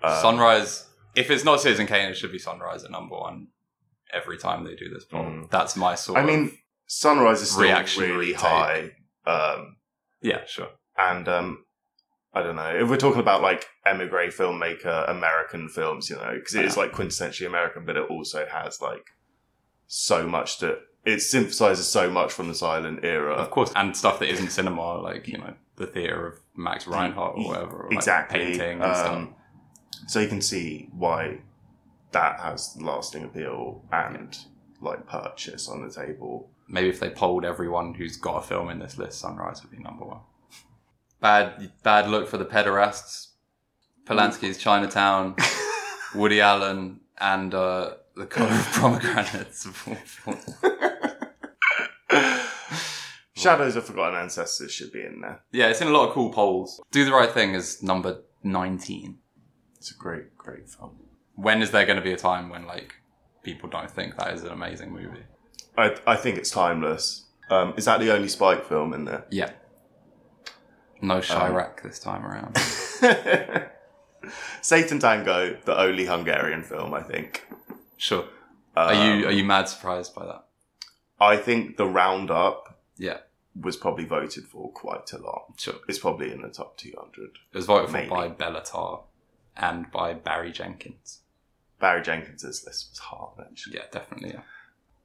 [0.03, 0.87] Um, Sunrise.
[1.15, 3.47] If it's not Citizen Kane, it should be Sunrise at number one
[4.11, 5.23] every time they do this poll.
[5.23, 5.49] Mm.
[5.49, 6.19] That's my sort.
[6.19, 8.91] I mean, Sunrise is still really high.
[9.25, 9.77] Um,
[10.21, 10.69] yeah, sure.
[10.97, 11.65] and um,
[12.33, 16.55] I don't know if we're talking about like emigre filmmaker American films, you know, because
[16.55, 19.05] it is like quintessentially American, but it also has like
[19.87, 23.33] so much that it synthesizes so much from the silent era.
[23.33, 27.37] Of course, and stuff that isn't cinema, like you know, the theater of Max Reinhardt
[27.37, 28.39] or whatever, or, like, exactly.
[28.39, 29.29] painting and stuff.
[30.07, 31.39] So you can see why
[32.11, 34.37] that has lasting appeal and
[34.81, 36.49] like purchase on the table.
[36.67, 39.83] Maybe if they polled everyone who's got a film in this list, Sunrise would be
[39.83, 40.19] number one.
[41.19, 43.27] Bad, bad look for the pederasts.
[44.05, 45.35] Polanski's Chinatown,
[46.15, 49.65] Woody Allen, and uh, the color of pomegranates.
[53.35, 55.41] Shadows of Forgotten Ancestors should be in there.
[55.51, 56.79] Yeah, it's in a lot of cool polls.
[56.91, 59.17] Do the Right Thing is number 19.
[59.83, 60.91] It's a great, great film.
[61.35, 62.95] When is there going to be a time when, like,
[63.43, 65.25] people don't think that is an amazing movie?
[65.77, 67.25] I, I think it's timeless.
[67.49, 69.25] Um, is that the only Spike film in there?
[69.29, 69.51] Yeah.
[71.01, 72.57] No Chi-Raq this time around.
[74.61, 77.45] Satan Tango, the only Hungarian film, I think.
[77.97, 78.23] Sure.
[78.77, 80.45] Are you Um, are you mad surprised by that?
[81.19, 83.17] I think the Roundup Yeah,
[83.53, 85.47] was probably voted for quite a lot.
[85.57, 85.75] sure.
[85.89, 87.31] It's probably in the top 200.
[87.51, 89.01] It was voted for by Béla Tarr
[89.57, 91.21] and by Barry Jenkins.
[91.79, 93.75] Barry Jenkins's list was hard, actually.
[93.77, 94.31] Yeah, definitely.
[94.31, 94.41] Yeah.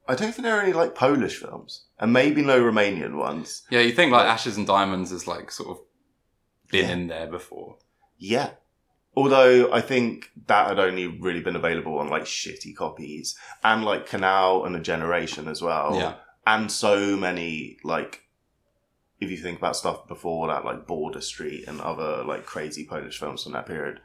[0.07, 3.63] I don't think there are any like Polish films, and maybe no Romanian ones.
[3.69, 5.79] Yeah, you think like Ashes and Diamonds has like sort of
[6.71, 6.93] been Yeah.
[6.93, 7.77] in there before.
[8.17, 8.51] Yeah.
[9.15, 14.07] Although I think that had only really been available on like shitty copies, and like
[14.09, 15.95] Kanal and a Generation as well.
[15.95, 16.15] Yeah.
[16.47, 18.23] And so many like,
[19.19, 23.19] if you think about stuff before that, like Border Street and other like crazy Polish
[23.19, 23.99] films from that period,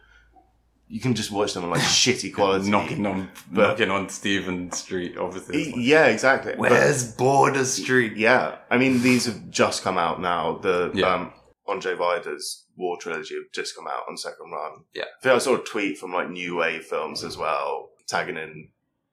[0.89, 2.71] you can just watch them on like shitty quality.
[2.71, 5.67] knocking on But- knocking on Stephen Street, obviously.
[5.67, 6.53] Like, Yeah, exactly.
[6.53, 8.17] But- Where's Border Street?
[8.17, 10.59] Yeah, I mean these have just come out now.
[10.59, 11.15] The Yeah.
[11.15, 11.33] um,
[11.69, 14.85] Andrzej Wajda's War trilogy have just come out on second run.
[14.95, 15.05] Yeah.
[15.05, 18.69] I think I saw a tweet from like New Wave Films as well, tagging in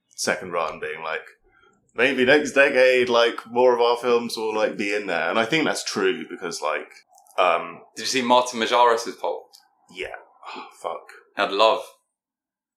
[0.09, 1.21] second run, being like,
[1.95, 5.45] maybe next decade, like more of our films will like be in there, and I
[5.45, 6.89] think that's true because like,
[7.37, 9.45] um, Did you see Martin Majaris' poll?
[9.93, 10.15] yeah,
[10.55, 11.81] oh, fuck, Had Love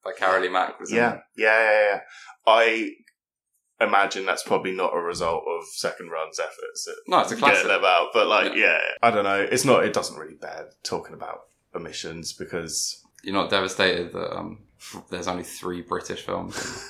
[0.04, 2.00] by Carolee Mack was yeah, yeah, yeah, yeah.
[2.46, 2.90] I
[3.80, 6.86] imagine that's probably not a result of second run's efforts.
[6.88, 7.64] At No, it's a classic.
[7.64, 8.08] getting them out.
[8.12, 8.78] But like, yeah.
[9.02, 9.40] I don't know.
[9.40, 9.84] It's not.
[9.84, 11.40] It doesn't really bear talking about
[11.74, 14.64] omissions because You're not devastated that um,
[15.10, 16.54] there's only three British films.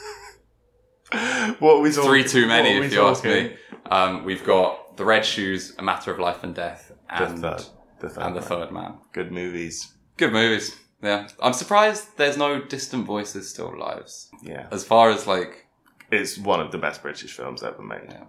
[1.59, 2.11] what are we talking?
[2.11, 3.57] three too many, what are we if you ask me.
[3.91, 7.63] Um, we've got The Red Shoes, A Matter of Life and Death, The and third,
[8.01, 8.41] the third, and The.
[8.43, 8.99] Third Man.
[9.13, 9.93] Good movies.
[10.17, 10.77] Good movies.
[11.03, 14.31] Yeah, I'm surprised there's no Distant Voices Still Lives.
[14.43, 15.67] Yeah, As far as like,
[16.11, 18.07] it's one of the best British films ever made.
[18.09, 18.25] Yeah.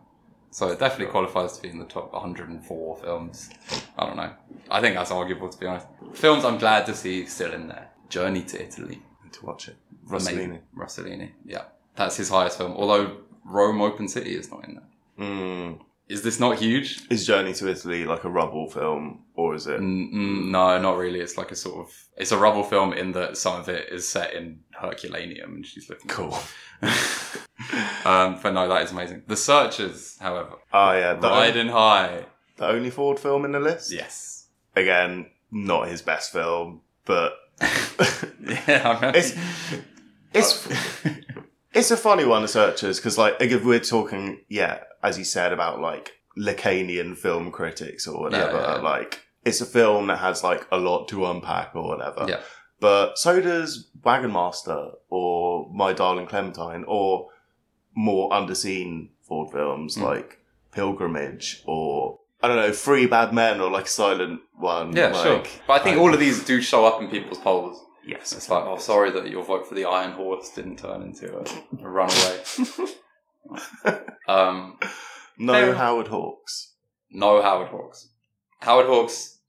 [0.51, 3.49] so it definitely qualifies to be in the top 104 films.
[3.97, 4.31] I don't know.
[4.69, 5.87] I think that's arguable to be honest.
[6.13, 7.89] Films I'm glad to see still in there.
[8.09, 9.01] Journey to Italy.
[9.31, 9.75] To watch it.
[10.07, 10.59] Rossellini.
[10.77, 11.31] Rossellini.
[11.45, 11.63] Yeah,
[11.95, 12.73] that's his highest film.
[12.73, 15.27] Although Rome Open City is not in there.
[15.27, 15.79] Mm.
[16.07, 17.01] Is this not huge?
[17.09, 19.79] Is Journey to Italy like a rubble film, or is it?
[19.79, 21.19] Mm, mm, no, not really.
[21.19, 24.07] It's like a sort of it's a rubble film in that some of it is
[24.07, 26.37] set in Herculaneum and she's looking Cool.
[28.05, 29.23] um, but no, that is amazing.
[29.27, 32.25] The Searchers, however, Oh yeah, the, riding high.
[32.57, 33.91] the only Ford film in the list.
[33.91, 34.47] Yes.
[34.75, 37.33] Again, not his best film, but
[38.41, 39.33] Yeah, I it's
[40.33, 40.67] it's
[41.73, 45.51] it's a funny one, The Searchers, because like if we're talking, yeah, as you said
[45.53, 50.43] about like Lacanian film critics or whatever, Yeah, yeah, like it's a film that has
[50.43, 52.25] like a lot to unpack or whatever.
[52.27, 52.41] Yeah.
[52.79, 57.29] But so does Wagon Master or My Darling Clementine or
[57.95, 60.01] more underseen Ford films Mm.
[60.01, 60.39] like
[60.71, 64.95] Pilgrimage or I don't know, Three Bad Men or like Silent One.
[64.95, 65.43] yeah, like, sure.
[65.67, 67.81] But I think I- all of these do show up in people's polls.
[68.05, 68.33] Yes.
[68.33, 71.43] It's like, oh, sorry that your vote for the Iron Horse didn't turn into a,
[71.83, 72.37] a runaway.
[74.27, 74.77] um,
[75.37, 75.73] No Fair.
[75.75, 76.73] Howard Hawks.
[77.11, 78.09] no Howard Hawks.
[78.61, 79.39] Howard Hawks.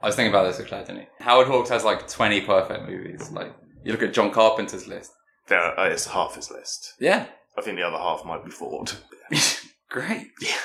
[0.00, 1.06] I was thinking about this with Claire, didn't he?
[1.20, 3.30] Howard Hawks has like 20 perfect movies.
[3.30, 5.12] Like, you look at John Carpenter's list.
[5.48, 6.94] There, uh, it's half his list.
[7.00, 7.26] Yeah.
[7.56, 8.92] I think the other half might be Ford.
[9.90, 10.28] Great.
[10.40, 10.56] Yeah.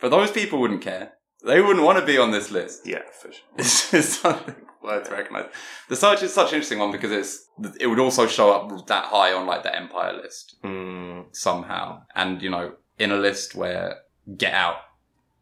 [0.00, 1.12] But those people wouldn't care.
[1.44, 2.86] They wouldn't want to be on this list.
[2.86, 3.44] Yeah, for sure.
[3.58, 5.46] It's just something worth to recognise.
[5.88, 7.46] The Search is such an interesting one because it's
[7.80, 12.42] it would also show up that high on like the Empire list Mm, somehow, and
[12.42, 13.98] you know in a list where
[14.36, 14.76] Get Out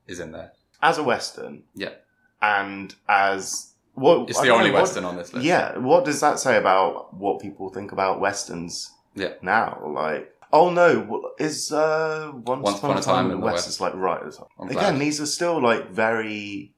[0.06, 0.52] is in there.
[0.82, 1.94] as a Western, Yeah,
[2.42, 5.46] and as what it's I the only know, what- Western on this list.
[5.46, 8.92] Yeah, what does that say about what people think about westerns?
[9.14, 9.32] Yeah.
[9.40, 13.94] Now, like, oh no, is uh, Once, Upon a Time in the West, is like
[13.94, 14.48] right at the top.
[14.58, 14.98] I'm Again, glad.
[15.00, 16.74] these are still like very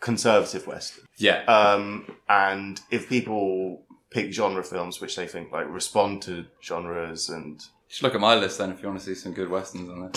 [0.00, 1.04] conservative western.
[1.18, 7.28] yeah, Um, and if people pick genre films which they think like respond to genres
[7.28, 9.48] and you should look at my list then if you want to see some good
[9.48, 10.10] westerns on there.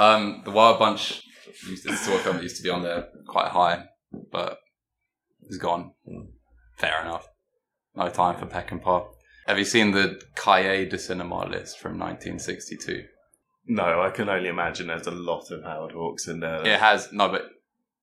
[0.00, 1.22] Um, the Wild Bunch
[1.66, 3.86] used this sort of film that used to be on there quite high,
[4.30, 4.58] but
[5.48, 5.92] is gone.
[6.76, 7.26] Fair enough.
[7.96, 9.06] No time for Peckinpah.
[9.46, 13.04] Have you seen the Cahiers du Cinéma list from 1962?
[13.66, 16.66] no, I can only imagine there's a lot of Howard Hawks in there.
[16.66, 17.44] It has no, but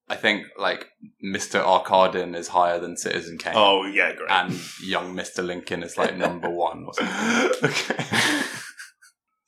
[0.08, 0.88] I think like
[1.24, 1.62] Mr.
[1.62, 4.30] Arkadin is higher than Citizen Kane, Oh yeah, great.
[4.32, 5.46] and young Mr.
[5.46, 7.52] Lincoln is like number one or something.
[7.70, 8.42] okay.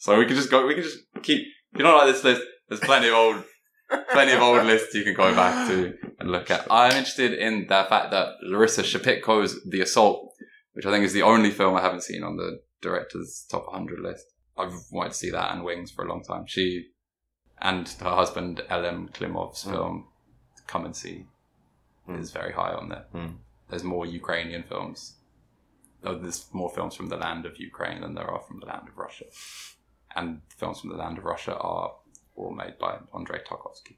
[0.01, 0.65] So we can just go.
[0.65, 1.45] We can just keep.
[1.75, 2.41] You know, like this list.
[2.69, 3.43] There's plenty of old
[4.11, 6.65] plenty of old lists you can go back to and look at.
[6.71, 10.33] I'm interested in the fact that Larissa Shepitko's The Assault,
[10.73, 13.99] which I think is the only film I haven't seen on the director's top 100
[13.99, 14.25] list.
[14.57, 16.45] I've wanted to see that and Wings for a long time.
[16.47, 16.89] She
[17.61, 19.71] and her husband Elem Klimov's Mm.
[19.71, 20.07] film
[20.67, 21.25] Come and See
[22.07, 22.19] Mm.
[22.19, 23.05] is very high on there.
[23.13, 23.37] Mm.
[23.69, 25.15] There's more Ukrainian films.
[26.03, 28.87] Oh, there's more films from the land of Ukraine than there are from the land
[28.87, 29.25] of Russia.
[30.15, 31.95] And films from the land of Russia are
[32.35, 33.97] all made by Andrei Tarkovsky.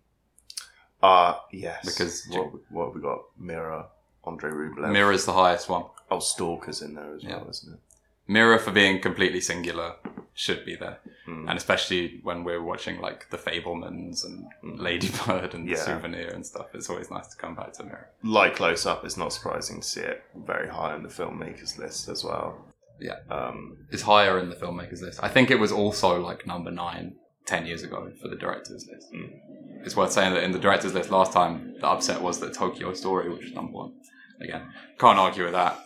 [1.02, 1.86] Uh, yes.
[1.86, 3.20] Because- what, what have we got?
[3.38, 3.88] Mirror,
[4.26, 4.92] Andrei Rublev.
[4.92, 5.86] Mirror is the highest one.
[6.12, 7.38] Oh, Stalker's in there as Yeah.
[7.38, 7.80] well, isn't it?
[8.28, 9.95] Mirror for being completely singular
[10.34, 11.00] should be there.
[11.28, 11.50] Mm.
[11.50, 14.80] And especially when we're watching like The Fabelmans and Mm.
[14.80, 15.76] Ladybird and Yeah.
[15.76, 18.10] The Souvenir and stuff, it's always nice to come back to Mirror.
[18.24, 22.08] like close up, it's not surprising to see it very high on the filmmakers list
[22.10, 22.65] as well.
[23.00, 23.19] Yeah.
[23.30, 25.19] Um, It's higher in the filmmakers list.
[25.24, 29.12] I think it was also like number nine 10 years ago for the directors list.
[29.12, 29.39] Mm.
[29.86, 32.93] It's worth saying that in the directors list last time, the upset was that Tokyo
[32.93, 33.93] Story, which was number one.
[34.41, 35.77] Again, can't argue with that.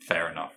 [0.00, 0.52] Fair enough.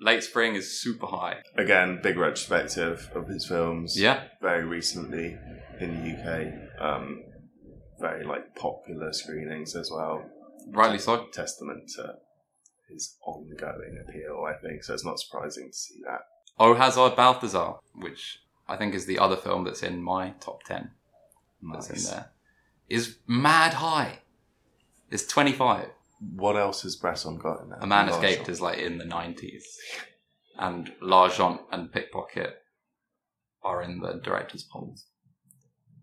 [0.00, 1.38] Late Spring is super high.
[1.56, 3.98] again, big retrospective of his films.
[3.98, 5.36] Yeah, Very recently
[5.80, 6.82] in the UK.
[6.82, 7.22] Um,
[7.98, 10.22] very like popular screenings as well.
[10.68, 11.26] rightly so.
[11.32, 12.14] Testament to
[12.90, 14.84] his ongoing appeal, I think.
[14.84, 16.20] So it's not surprising to see that.
[16.58, 20.90] Oh Hazard Balthazar, which I think is the other film that's in my top 10
[21.72, 22.30] that's in there,
[22.88, 24.18] is mad high.
[25.10, 25.88] It's 25.
[26.20, 27.78] What else has Bresson got in there?
[27.80, 29.62] A Man Escaped is like in the 90s.
[30.58, 32.54] And L'Argent and Pickpocket
[33.62, 35.06] are in the director's polls.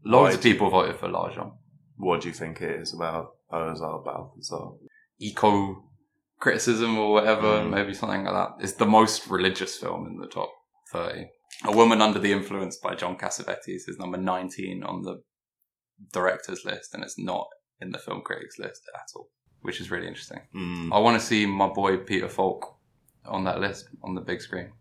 [0.05, 1.53] Loads Why of people voted for L'Argent.
[1.97, 4.71] What do you think it is about Au Hasard Balthazar?
[5.19, 5.83] Eco
[6.39, 7.69] criticism or whatever, Mm.
[7.69, 8.63] maybe something like that.
[8.63, 10.51] It's the most religious film in the top
[10.91, 11.29] 30.
[11.65, 15.23] A Woman Under the Influence by John Cassavetes is number 19 on the
[16.11, 17.47] director's list, and it's not
[17.79, 19.29] in the film critics list at all,
[19.63, 20.39] which is really interesting.
[20.55, 20.93] Mm.
[20.93, 22.75] I want to see my boy Peter Falk
[23.25, 24.71] on that list on the big screen.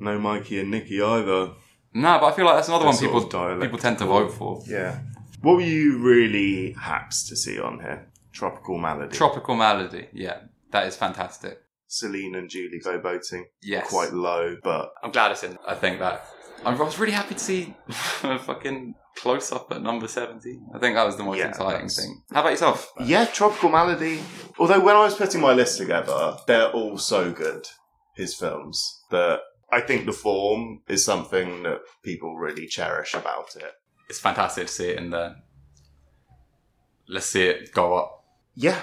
[0.00, 1.52] No Mikey and Nicky either.
[1.94, 3.60] No, but I feel like that's another They're one people of dialectical.
[3.66, 4.62] people tend to vote for.
[4.66, 5.00] Yeah.
[5.42, 8.08] What were you really haps to see on here?
[8.32, 9.16] Tropical Malady.
[9.16, 10.08] Tropical Malady.
[10.12, 10.38] yeah,
[10.70, 11.60] that is fantastic.
[11.88, 13.46] Celine and Julie go boating.
[13.62, 15.58] Yes, Quite low, but I'm glad it's in.
[15.66, 16.24] I think that
[16.64, 17.74] I was really happy to see
[18.22, 20.58] a fucking close up at number seventy.
[20.74, 22.22] I think that was the most Yeah, exciting that's- thing.
[22.32, 22.92] How about yourself?
[23.04, 24.20] yeah, Tropical Malady.
[24.58, 27.66] Although when I was putting my list together, they're all so good,
[28.14, 29.40] his films, that
[29.72, 33.72] I think the form is something that people really cherish about it.
[34.08, 35.36] It's fantastic to see it in there.
[37.08, 38.24] Let's see it go up.
[38.54, 38.80] Yeah.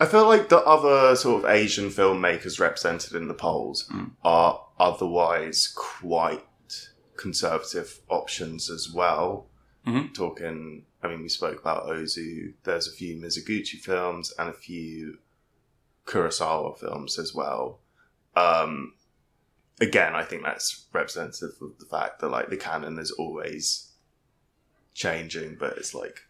[0.00, 4.12] I feel like the other sort of Asian filmmakers represented in the polls Mm.
[4.24, 6.44] are otherwise quite
[7.16, 9.46] conservative options as well.
[9.86, 10.14] Mhm.
[10.14, 12.54] Talking, I mean, we spoke about Ozu.
[12.64, 15.18] There's a few Mizoguchi films and a few
[16.06, 17.80] Kurosawa films as well.
[18.36, 18.94] Um,
[19.80, 23.88] again, I think that's representative of the fact that like the canon is always
[24.94, 26.22] changing, but it's like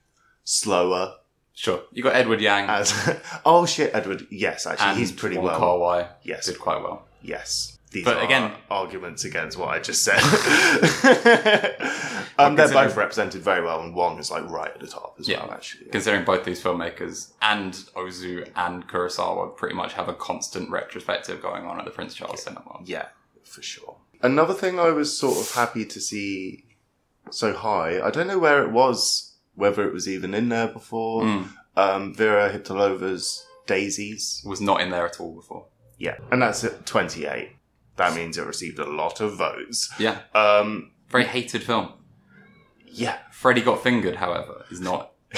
[0.44, 1.16] slower
[1.54, 4.26] Sure, you got Edward Yang as oh shit, Edward.
[4.30, 5.58] Yes, actually, and he's pretty Wong well.
[5.58, 7.06] Kar Wai Yes, did quite well.
[7.20, 7.71] yes.
[7.92, 10.18] These But are again- arguments against what I just said.
[12.38, 15.28] um, they're both represented very well, and Wong is like right at the top as
[15.28, 15.42] Yeah.
[15.44, 15.52] well.
[15.52, 21.42] Actually, Considering both these filmmakers and Ozu and Kurosawa pretty much have a constant retrospective
[21.42, 22.80] going on at the Prince Charles Cinema.
[22.84, 23.06] yeah,
[23.44, 23.96] for sure.
[24.22, 26.64] Another thing I was sort of happy to see
[27.30, 28.00] so high.
[28.00, 31.24] I don't know where it was, whether it was even in there before.
[31.24, 31.48] Mm.
[31.76, 34.42] Um, Vera Chytilová's Daisies.
[34.46, 35.66] Was not in there at all before.
[35.98, 37.50] Yeah, and that's at twenty eight.
[37.96, 39.92] That means it received a lot of votes.
[39.98, 41.92] Yeah, Um, very hated film.
[42.86, 43.18] yeah.
[43.30, 45.12] Freddy Got Fingered, however, is not.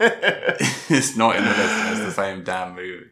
[0.00, 1.92] it's not in the list.
[1.92, 3.06] It's the same damn movie.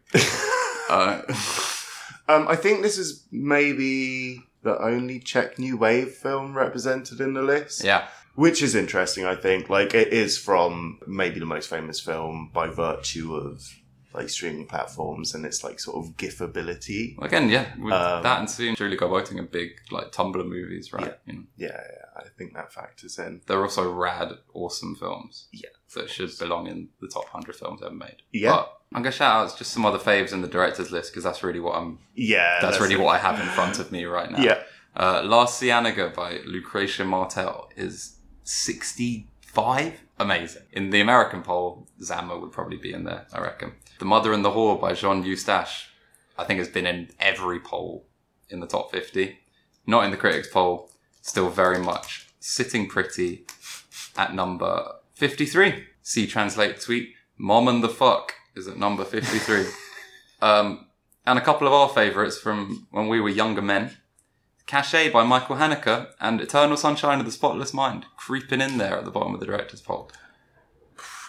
[0.90, 1.22] Uh,
[2.28, 7.42] um, I think this is maybe the only Czech New Wave film represented in the
[7.42, 7.84] list.
[7.84, 9.70] yeah, Which is interesting, I think.
[9.70, 13.62] Like, it is from maybe the most famous film by virtue of
[14.14, 17.16] like streaming platforms and its like sort of gifability.
[17.20, 21.18] again, yeah, with Um, that and seeing Julie Garboting in big like Tumblr movies, right?
[21.26, 23.40] You know, Yeah, yeah, I think that factors in.
[23.46, 25.48] they're also rad, awesome films.
[25.52, 28.22] Yeah, that should belong in the top hundred films ever made.
[28.32, 28.50] Yeah.
[28.52, 31.42] but I'm gonna shout out just some other faves in the directors list because that's
[31.42, 31.98] really what I'm.
[32.14, 34.38] Yeah, That's really what I have in front of me right now.
[34.40, 34.62] Yeah,
[34.96, 40.00] Uh, Last Ciénaga by Lucrecia Martel is 65.
[40.18, 40.62] Amazing.
[40.72, 43.72] In the American poll, Zama would probably be in there, I reckon.
[43.98, 45.88] The Mother and the Whore by Jean Eustache,
[46.36, 48.06] I think has been in every poll
[48.48, 49.38] in the top 50.
[49.86, 53.46] Not in the critics poll, still very much sitting pretty
[54.16, 55.84] at number 53.
[56.02, 57.14] See translate tweet.
[57.38, 59.66] Mom and the fuck is at number 53.
[60.42, 60.86] um,
[61.26, 63.96] and a couple of our favourites from when we were younger men.
[64.66, 69.04] Caché by Michael Haneke and Eternal Sunshine of the Spotless Mind creeping in there at
[69.04, 70.10] the bottom of the director's poll.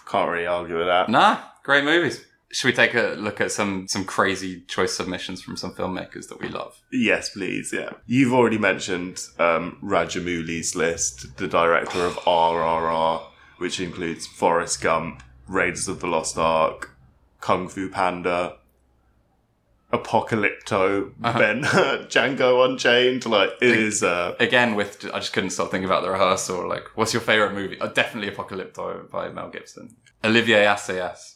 [0.06, 1.08] Can't really argue with that.
[1.08, 2.24] Nah, great movies.
[2.52, 6.40] Should we take a look at some some crazy choice submissions from some filmmakers that
[6.40, 6.80] we love?
[6.92, 7.72] Yes, please.
[7.72, 13.22] Yeah, you've already mentioned um, Rajamouli's list, the director of RRR,
[13.58, 16.96] which includes Forrest Gump, Raiders of the Lost Ark,
[17.40, 18.58] Kung Fu Panda,
[19.92, 21.38] Apocalypto, Uh-huh.
[21.38, 21.62] Ben
[22.08, 23.26] Django Unchained.
[23.26, 24.02] Like it is.
[24.02, 26.68] Uh, Again, with I just couldn't stop thinking about the rehearsal.
[26.68, 27.78] Like, what's your favorite movie?
[27.80, 29.96] Oh, definitely Apocalypto by Mel Gibson.
[30.24, 31.35] Olivier Assayas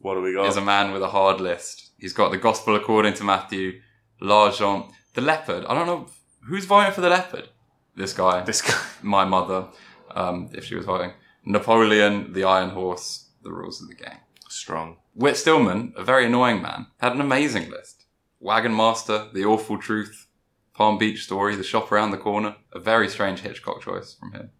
[0.00, 0.46] what do we got?
[0.46, 1.90] is a man with a hard list.
[1.98, 3.80] He's got the Gospel according to Matthew,
[4.20, 5.64] L'Argent, the Leopard.
[5.66, 6.06] I don't know
[6.46, 7.48] who's voting for the Leopard.
[7.96, 8.80] This guy, this guy.
[9.02, 9.68] my mother,
[10.10, 11.12] um, if she was voting.
[11.44, 14.18] Napoleon, the Iron Horse, the Rules of the Game.
[14.48, 14.96] Strong.
[15.14, 18.04] Whit Stillman, a very annoying man, had an amazing list.
[18.38, 20.28] Wagon Master, The Awful Truth,
[20.74, 22.56] Palm Beach Story, The Shop Around the Corner.
[22.72, 24.50] A very strange Hitchcock choice from him.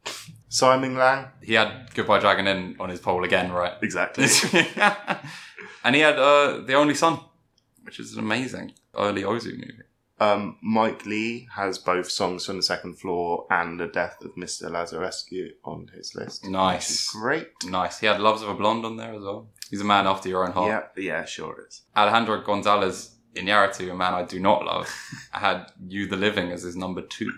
[0.50, 1.28] Tsai Ming-liang.
[1.42, 3.72] He had Goodbye Dragon Inn on his poll again, right?
[3.82, 4.24] Exactly.
[5.84, 7.20] and he had uh, The Only Son,
[7.82, 9.84] which is an amazing early Ozu movie.
[10.18, 14.70] Um, Mike Leigh has both songs from the second floor and the death of Mr.
[14.70, 16.44] Lazarescu on his list.
[16.44, 17.10] Nice.
[17.10, 17.48] Great.
[17.64, 18.00] Nice.
[18.00, 19.48] He had Loves of a Blonde on there as well.
[19.70, 20.90] He's a man after your own heart.
[20.96, 21.82] Yeah, yeah, sure is.
[21.96, 24.88] Alejandro Gonzalez Iñárritu, a man I do not love,
[25.30, 27.32] had You the Living as his number two.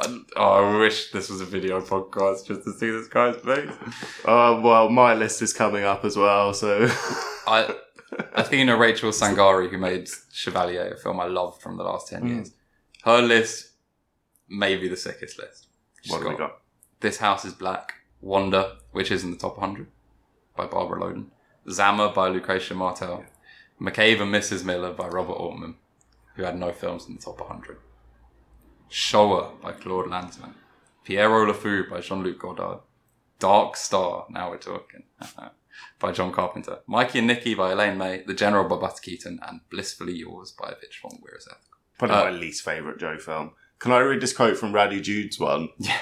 [0.00, 3.70] I, oh, I wish this was a video podcast just to see this guy's face.
[4.24, 6.88] Uh, well, my list is coming up as well, so
[7.46, 7.74] I,
[8.36, 12.28] Athina Rachel Tsangari, who made Chevalier, a film I love from the last 10 Mm.
[12.28, 12.52] years,
[13.04, 13.72] her list
[14.48, 15.66] may be the sickest list.
[16.02, 16.60] She's what have we got?
[17.00, 19.86] This House is Black, Wanda, which is in the top 100
[20.56, 21.26] by Barbara Loden,
[21.70, 23.24] Zama by Lucrecia Martel,
[23.80, 24.64] McCabe and Mrs.
[24.64, 25.76] Miller by Robert Altman,
[26.36, 27.78] who had no films in the top 100,
[28.90, 30.54] Shoah by Claude Lanzmann,
[31.04, 32.80] Pierrot le Fou by Jean-Luc Godard,
[33.38, 35.04] Dark Star, now we're talking,
[35.98, 39.60] by John Carpenter, Mikey and Nicky by Elaine May, The General by Buster Keaton, and
[39.70, 41.78] Blissfully Yours by Apichatpong Weerasethakul.
[41.98, 43.52] Probably Uh, my least favourite Joe film.
[43.78, 45.68] Can I read this quote from Radu Jude's one?
[45.78, 45.98] Yeah.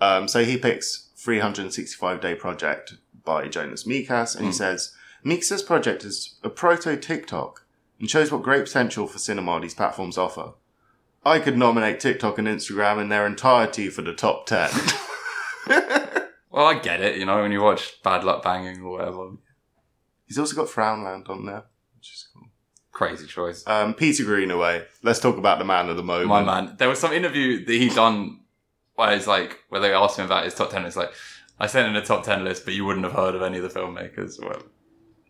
[0.00, 4.54] Um, so he picks 365 Day Project by Jonas Mekas, and he Mm.
[4.54, 4.94] says,
[5.24, 7.64] Mekas' project is a proto TikTok
[7.98, 10.52] and shows what great potential for cinema these platforms offer.
[11.24, 14.70] I could nominate TikTok and Instagram in their entirety for the top 10.
[16.50, 19.30] Well, I get it, you know, when you watch Bad Luck Banging or whatever.
[20.26, 21.64] He's also got Frownland on there,
[21.96, 22.48] which is cool.
[22.90, 23.64] Crazy choice.
[23.66, 24.84] Um, Peter Greenaway.
[25.02, 26.28] Let's talk about the man of the moment.
[26.28, 26.74] My man.
[26.76, 28.40] There was some interview that he done
[28.94, 30.84] where it's like, where they asked him about his top 10.
[30.84, 31.12] It's like,
[31.58, 33.62] I sent in a top 10 list, but you wouldn't have heard of any of
[33.62, 34.42] the filmmakers.
[34.42, 34.62] Well,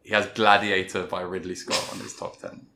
[0.03, 2.67] he has Gladiator by Ridley Scott on his top 10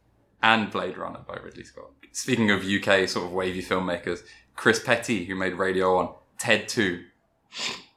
[0.42, 1.90] and Blade Runner by Ridley Scott.
[2.14, 4.20] Speaking of UK sort of wavy filmmakers,
[4.54, 7.02] Chris Petit, who made Radio 1, Ted 2,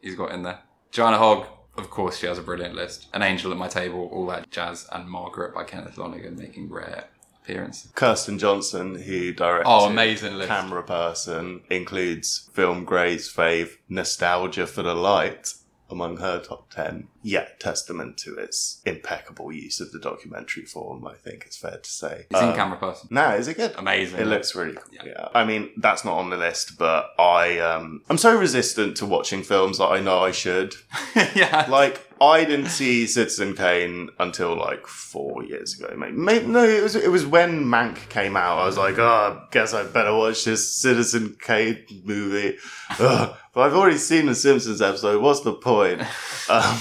[0.02, 0.58] he's got in there.
[0.90, 1.46] Joanna Hogg,
[1.78, 3.10] of course, she has a brilliant list.
[3.14, 7.04] An Angel at My Table, All That Jazz, and Margaret by Kenneth Lonergan making rare
[7.44, 7.92] appearances.
[7.94, 10.50] Kirsten Johnson, who directed Oh, amazing list.
[10.50, 15.54] Camera Person, includes Film Gray's fave Nostalgia for the Light
[15.90, 17.08] among her top 10.
[17.24, 21.90] Yet, testament to its impeccable use of the documentary form, I think it's fair to
[21.90, 22.26] say.
[22.32, 23.10] In Um, Camera Person.
[23.12, 23.74] No, is it good?
[23.78, 24.20] Amazing.
[24.20, 24.84] It looks really cool.
[24.92, 25.02] Yeah.
[25.06, 25.28] Yeah.
[25.34, 29.44] I mean, that's not on the list, but I um I'm so resistant to watching
[29.44, 30.76] films that I know I should.
[31.36, 31.66] yeah.
[31.70, 35.94] Like I didn't see Citizen Kane until like four years ago.
[35.98, 38.60] Maybe, maybe no, it was it was when Mank came out.
[38.60, 42.58] I was like, oh, I guess I better watch this Citizen Kane movie.
[43.00, 43.36] Ugh.
[43.58, 45.20] But I've already seen the Simpsons episode.
[45.20, 46.04] What's the point?
[46.50, 46.80] Um,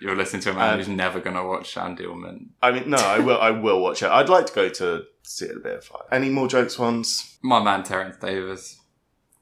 [0.00, 2.46] You're listening to a man Um, who's never going to watch Jeanne Dielman.
[2.62, 3.38] I mean, no, I will.
[3.38, 4.08] I will watch it.
[4.08, 6.00] I'd like to go to see it a bit of fun.
[6.10, 7.36] Any more jokes ones?
[7.42, 8.80] My man Terence Davies.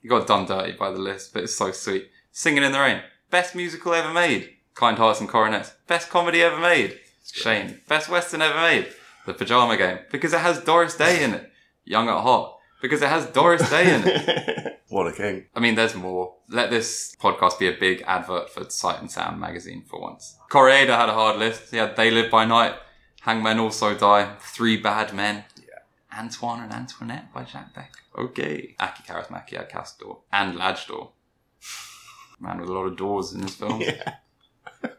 [0.02, 2.10] He got done dirty by the list, but it's so sweet.
[2.32, 3.02] Singing in the Rain.
[3.30, 4.50] Best musical ever made.
[4.74, 5.72] Kind Hearts and Coronets.
[5.86, 6.98] Best comedy ever made.
[7.32, 7.80] Shane.
[7.86, 8.88] Best Western ever made.
[9.26, 10.00] The Pajama Game.
[10.10, 11.52] Because it has Doris Day in it.
[11.84, 12.52] Young at Heart.
[12.82, 14.74] Because it has Doris Day in it.
[14.98, 15.46] what a king!
[15.54, 16.34] I mean, there's more.
[16.48, 20.36] Let this podcast be a big advert for Sight and Sound magazine for once.
[20.50, 21.70] Correada had a hard list.
[21.70, 22.74] He had They Live by Night,
[23.22, 26.18] Hangmen Also Die, Three Bad Men, Yeah.
[26.20, 27.92] Antoine and Antoinette by Jack Beck.
[28.16, 28.74] Okay.
[28.80, 31.12] Aki Kaurismäki had Casque d'Or and L'Age d'Or.
[32.40, 33.80] Man with a lot of doors in his film.
[33.80, 34.14] Yeah.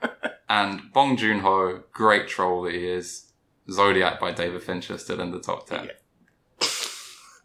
[0.51, 3.31] And Bong Joon Ho, great troll that he is.
[3.69, 5.85] Zodiac by David Fincher still in the top 10.
[5.85, 5.91] Yeah.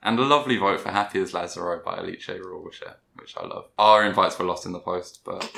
[0.04, 3.68] And a lovely vote for Happy as Lazzaro by Alice Rohrwacher, which I love.
[3.78, 5.50] Our invites were lost in the post, but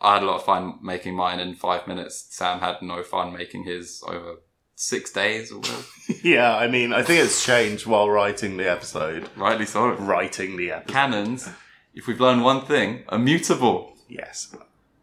[0.00, 2.26] I had a lot of fun making mine in five minutes.
[2.30, 4.40] Sam had no fun making his over
[4.74, 5.84] six days or whatever.
[6.22, 9.28] Yeah, I mean, I think it's changed while writing the episode.
[9.36, 9.92] Rightly so.
[9.92, 10.92] Writing the episode.
[10.92, 11.48] Canons,
[11.94, 13.94] if we've learned one thing, are mutable.
[14.08, 14.54] Yes,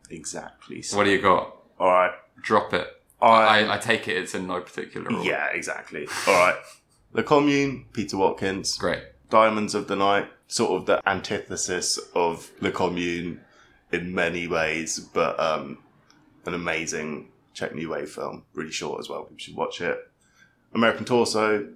[0.10, 0.82] exactly.
[0.84, 0.96] So.
[0.98, 1.58] What do you got?
[1.80, 2.12] All right.
[2.42, 2.88] Drop it.
[3.22, 5.28] I, I, I take it it's in no particular order.
[5.28, 6.08] yeah, exactly.
[6.28, 6.56] All right.
[7.14, 8.78] The Commune, Peter Watkins.
[8.78, 9.04] Great.
[9.30, 13.42] Diamonds of the Night, sort of the antithesis of Le Commune
[13.92, 15.80] in many ways, but um,
[16.46, 18.44] an amazing Czech New Wave film.
[18.54, 19.28] Really short as well.
[19.32, 19.98] You should watch it.
[20.74, 21.68] American Torso,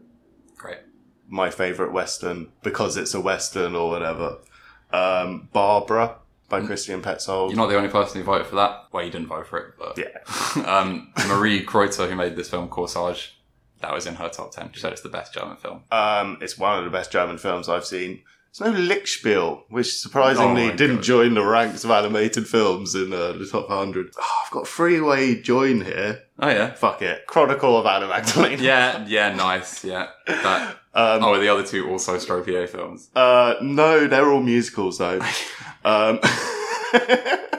[0.57, 0.77] Great.
[1.27, 4.37] my favourite Western because it's a Western or whatever.
[4.91, 6.17] Um, Barbara
[6.49, 7.49] by Christian Petzold.
[7.49, 8.85] You're not the only person who voted for that.
[8.91, 10.65] Well, you didn't vote for it, but yeah.
[10.67, 13.31] um, Marie Kreutzer, who made this film Corsage,
[13.83, 14.71] that was in her top ten.
[14.73, 15.83] She said it's the best German film.
[15.91, 18.21] Um, it's one of the best German films I've seen.
[18.55, 21.03] There's no Lickspiel, which surprisingly Oh didn't God.
[21.05, 24.11] join the ranks of animated films in uh, the top 100.
[24.15, 26.21] Oh, I've got freeway join here.
[26.39, 27.25] Oh yeah, Fuck it.
[27.25, 28.61] Chronicle of Anna Magdalena.
[28.61, 30.07] yeah, yeah, nice, yeah.
[30.27, 30.77] That.
[30.95, 33.09] Um, Oh, the other two also Straub-Huillet films.
[33.15, 35.19] uh, no, they're all musicals though.
[35.85, 36.19] um,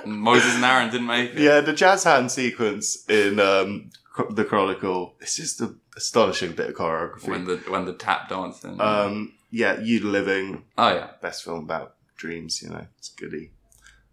[0.06, 1.38] Moses and Aaron didn't make it.
[1.40, 3.90] yeah, the jazz hand sequence in um,
[4.30, 7.28] the Chronicle, it's just an astonishing bit of choreography.
[7.28, 8.80] When the when the tap dancing.
[8.80, 13.50] um, yeah, You Living, oh yeah, best film about dreams, you know, it's goody.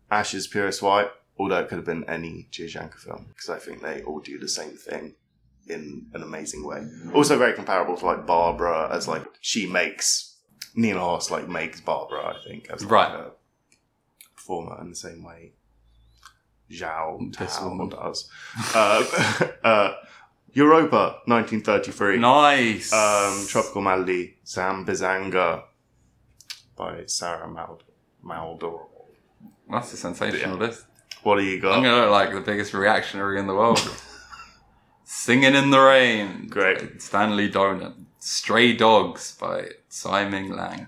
[0.09, 3.81] Ashes Purest White, although it could have been any Jia Zhangke film, because I think
[3.81, 5.15] they all do the same thing
[5.67, 6.81] in an amazing way.
[7.13, 10.35] Also very comparable to like Barbara as like she makes
[10.75, 13.11] Nina Hoss like makes Barbara, I think, as like Right.
[13.15, 13.31] a
[14.35, 15.53] performer in the same way
[16.71, 17.89] Zhao Tao woman.
[17.89, 18.29] does.
[18.75, 19.03] uh,
[19.63, 19.93] uh,
[20.53, 22.17] Europa, 1933.
[22.17, 22.91] nice.
[22.93, 25.63] Um, Tropical Malady, Sambizanga
[26.75, 27.83] by Sarah Mald-
[28.25, 28.87] Maldor.
[29.69, 30.85] That's a sensational list.
[31.23, 31.77] What do you got?
[31.77, 33.79] I'm gonna look like the biggest reactionary in the world.
[35.03, 36.47] Singing in the Rain.
[36.49, 37.01] Great.
[37.01, 38.05] Stanley Donen.
[38.19, 40.87] Stray Dogs by Tsai Ming-liang.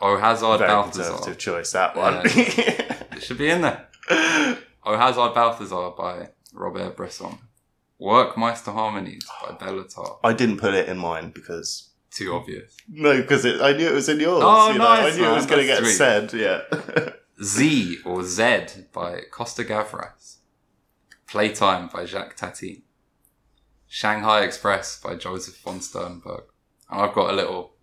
[0.00, 1.02] Oh Hazard Very Balthazar.
[1.10, 2.20] conservative choice, that one.
[2.24, 3.88] It should be in there.
[4.90, 7.38] Oh Hazard Balthazar by Robert Bresson.
[8.00, 10.18] Werckmeister Harmonies by Béla Tarr.
[10.24, 12.74] I didn't put it in mine because Too obvious.
[12.88, 14.42] no, because I knew it was in yours.
[14.44, 15.92] Oh, you know, I nice, knew it was going to get sweet.
[15.92, 16.32] said.
[16.32, 16.62] Yeah.
[17.44, 20.36] Z or Z by Costa Gavras.
[21.26, 22.84] Playtime by Jacques Tati.
[23.86, 26.44] Shanghai Express by Josef von Sternberg.
[26.90, 27.74] And I've got a little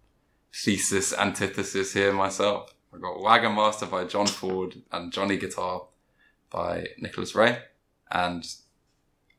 [0.53, 2.73] thesis antithesis here myself.
[2.93, 5.87] I've got Wagon Master by John Ford and Johnny Guitar
[6.55, 7.57] by Nicholas Ray.
[8.09, 8.47] And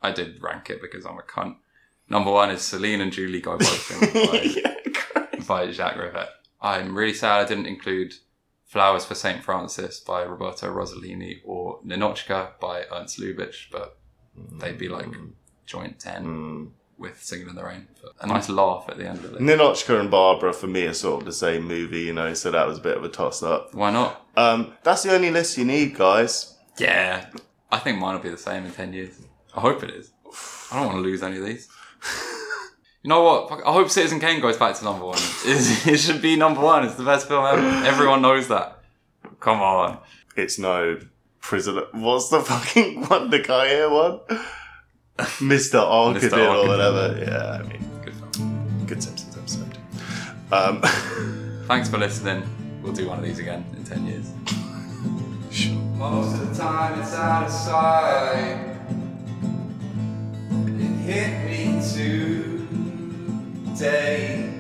[0.03, 1.57] I did rank it because I'm a cunt.
[2.11, 6.29] Number one is Celine and Julie Go Boating by by Jacques Rivette.
[6.61, 8.15] I'm really sad I didn't include
[8.67, 9.43] Flowers for St.
[9.43, 13.97] Francis by Roberto Rossellini or Ninotchka by Ernst Lubitsch, but
[14.61, 15.07] they'd be like
[15.65, 16.71] joint 10 Mm.
[16.99, 17.87] with Singing in the Rain.
[18.03, 19.41] But a nice laugh at the end of it.
[19.41, 22.67] Ninotchka and Barbara for me are sort of the same movie, you know, so that
[22.67, 23.75] was a bit of a toss up.
[23.75, 24.27] Why not?
[24.37, 26.56] Um, that's the only list you need, guys.
[26.79, 27.27] Yeah.
[27.71, 29.21] I think mine will be the same in 10 years.
[29.55, 30.13] I hope it is.
[30.71, 31.69] I don't want to lose any of these.
[33.03, 33.49] You know what?
[33.49, 35.19] Fuck, I hope Citizen Kane goes back to number one.
[35.45, 36.85] It, it should be number one.
[36.85, 37.87] It's the best film ever.
[37.87, 38.81] Everyone knows that.
[39.39, 39.99] Come on.
[40.37, 40.99] It's no
[41.41, 41.83] prisoner.
[41.93, 43.31] What's the fucking one?
[43.31, 44.19] The guy here one?
[45.19, 45.79] Mr.
[45.79, 47.17] Arkadin or whatever.
[47.17, 48.87] Yeah, I mean, Good film.
[48.89, 49.79] good Simpsons episode.
[50.51, 50.83] Um,
[51.69, 52.43] Thanks for listening.
[52.83, 54.33] We'll do one of these again in 10 years.
[55.97, 58.77] Most of the time it's out of sight.
[60.79, 61.81] It hit me
[63.75, 64.53] today.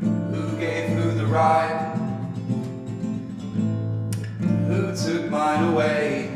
[0.00, 1.96] Who gave who the right?
[4.68, 6.28] Who took mine away?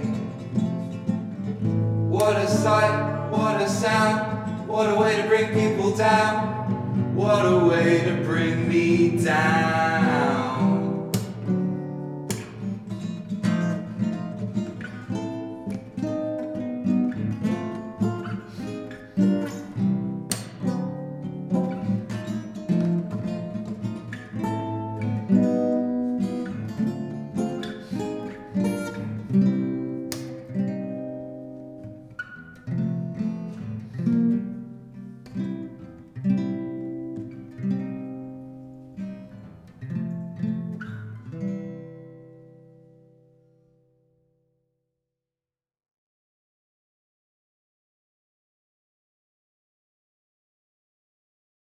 [2.10, 7.14] What a sight, what a sound, what a way to bring people down.
[7.14, 9.91] What a way to bring me down.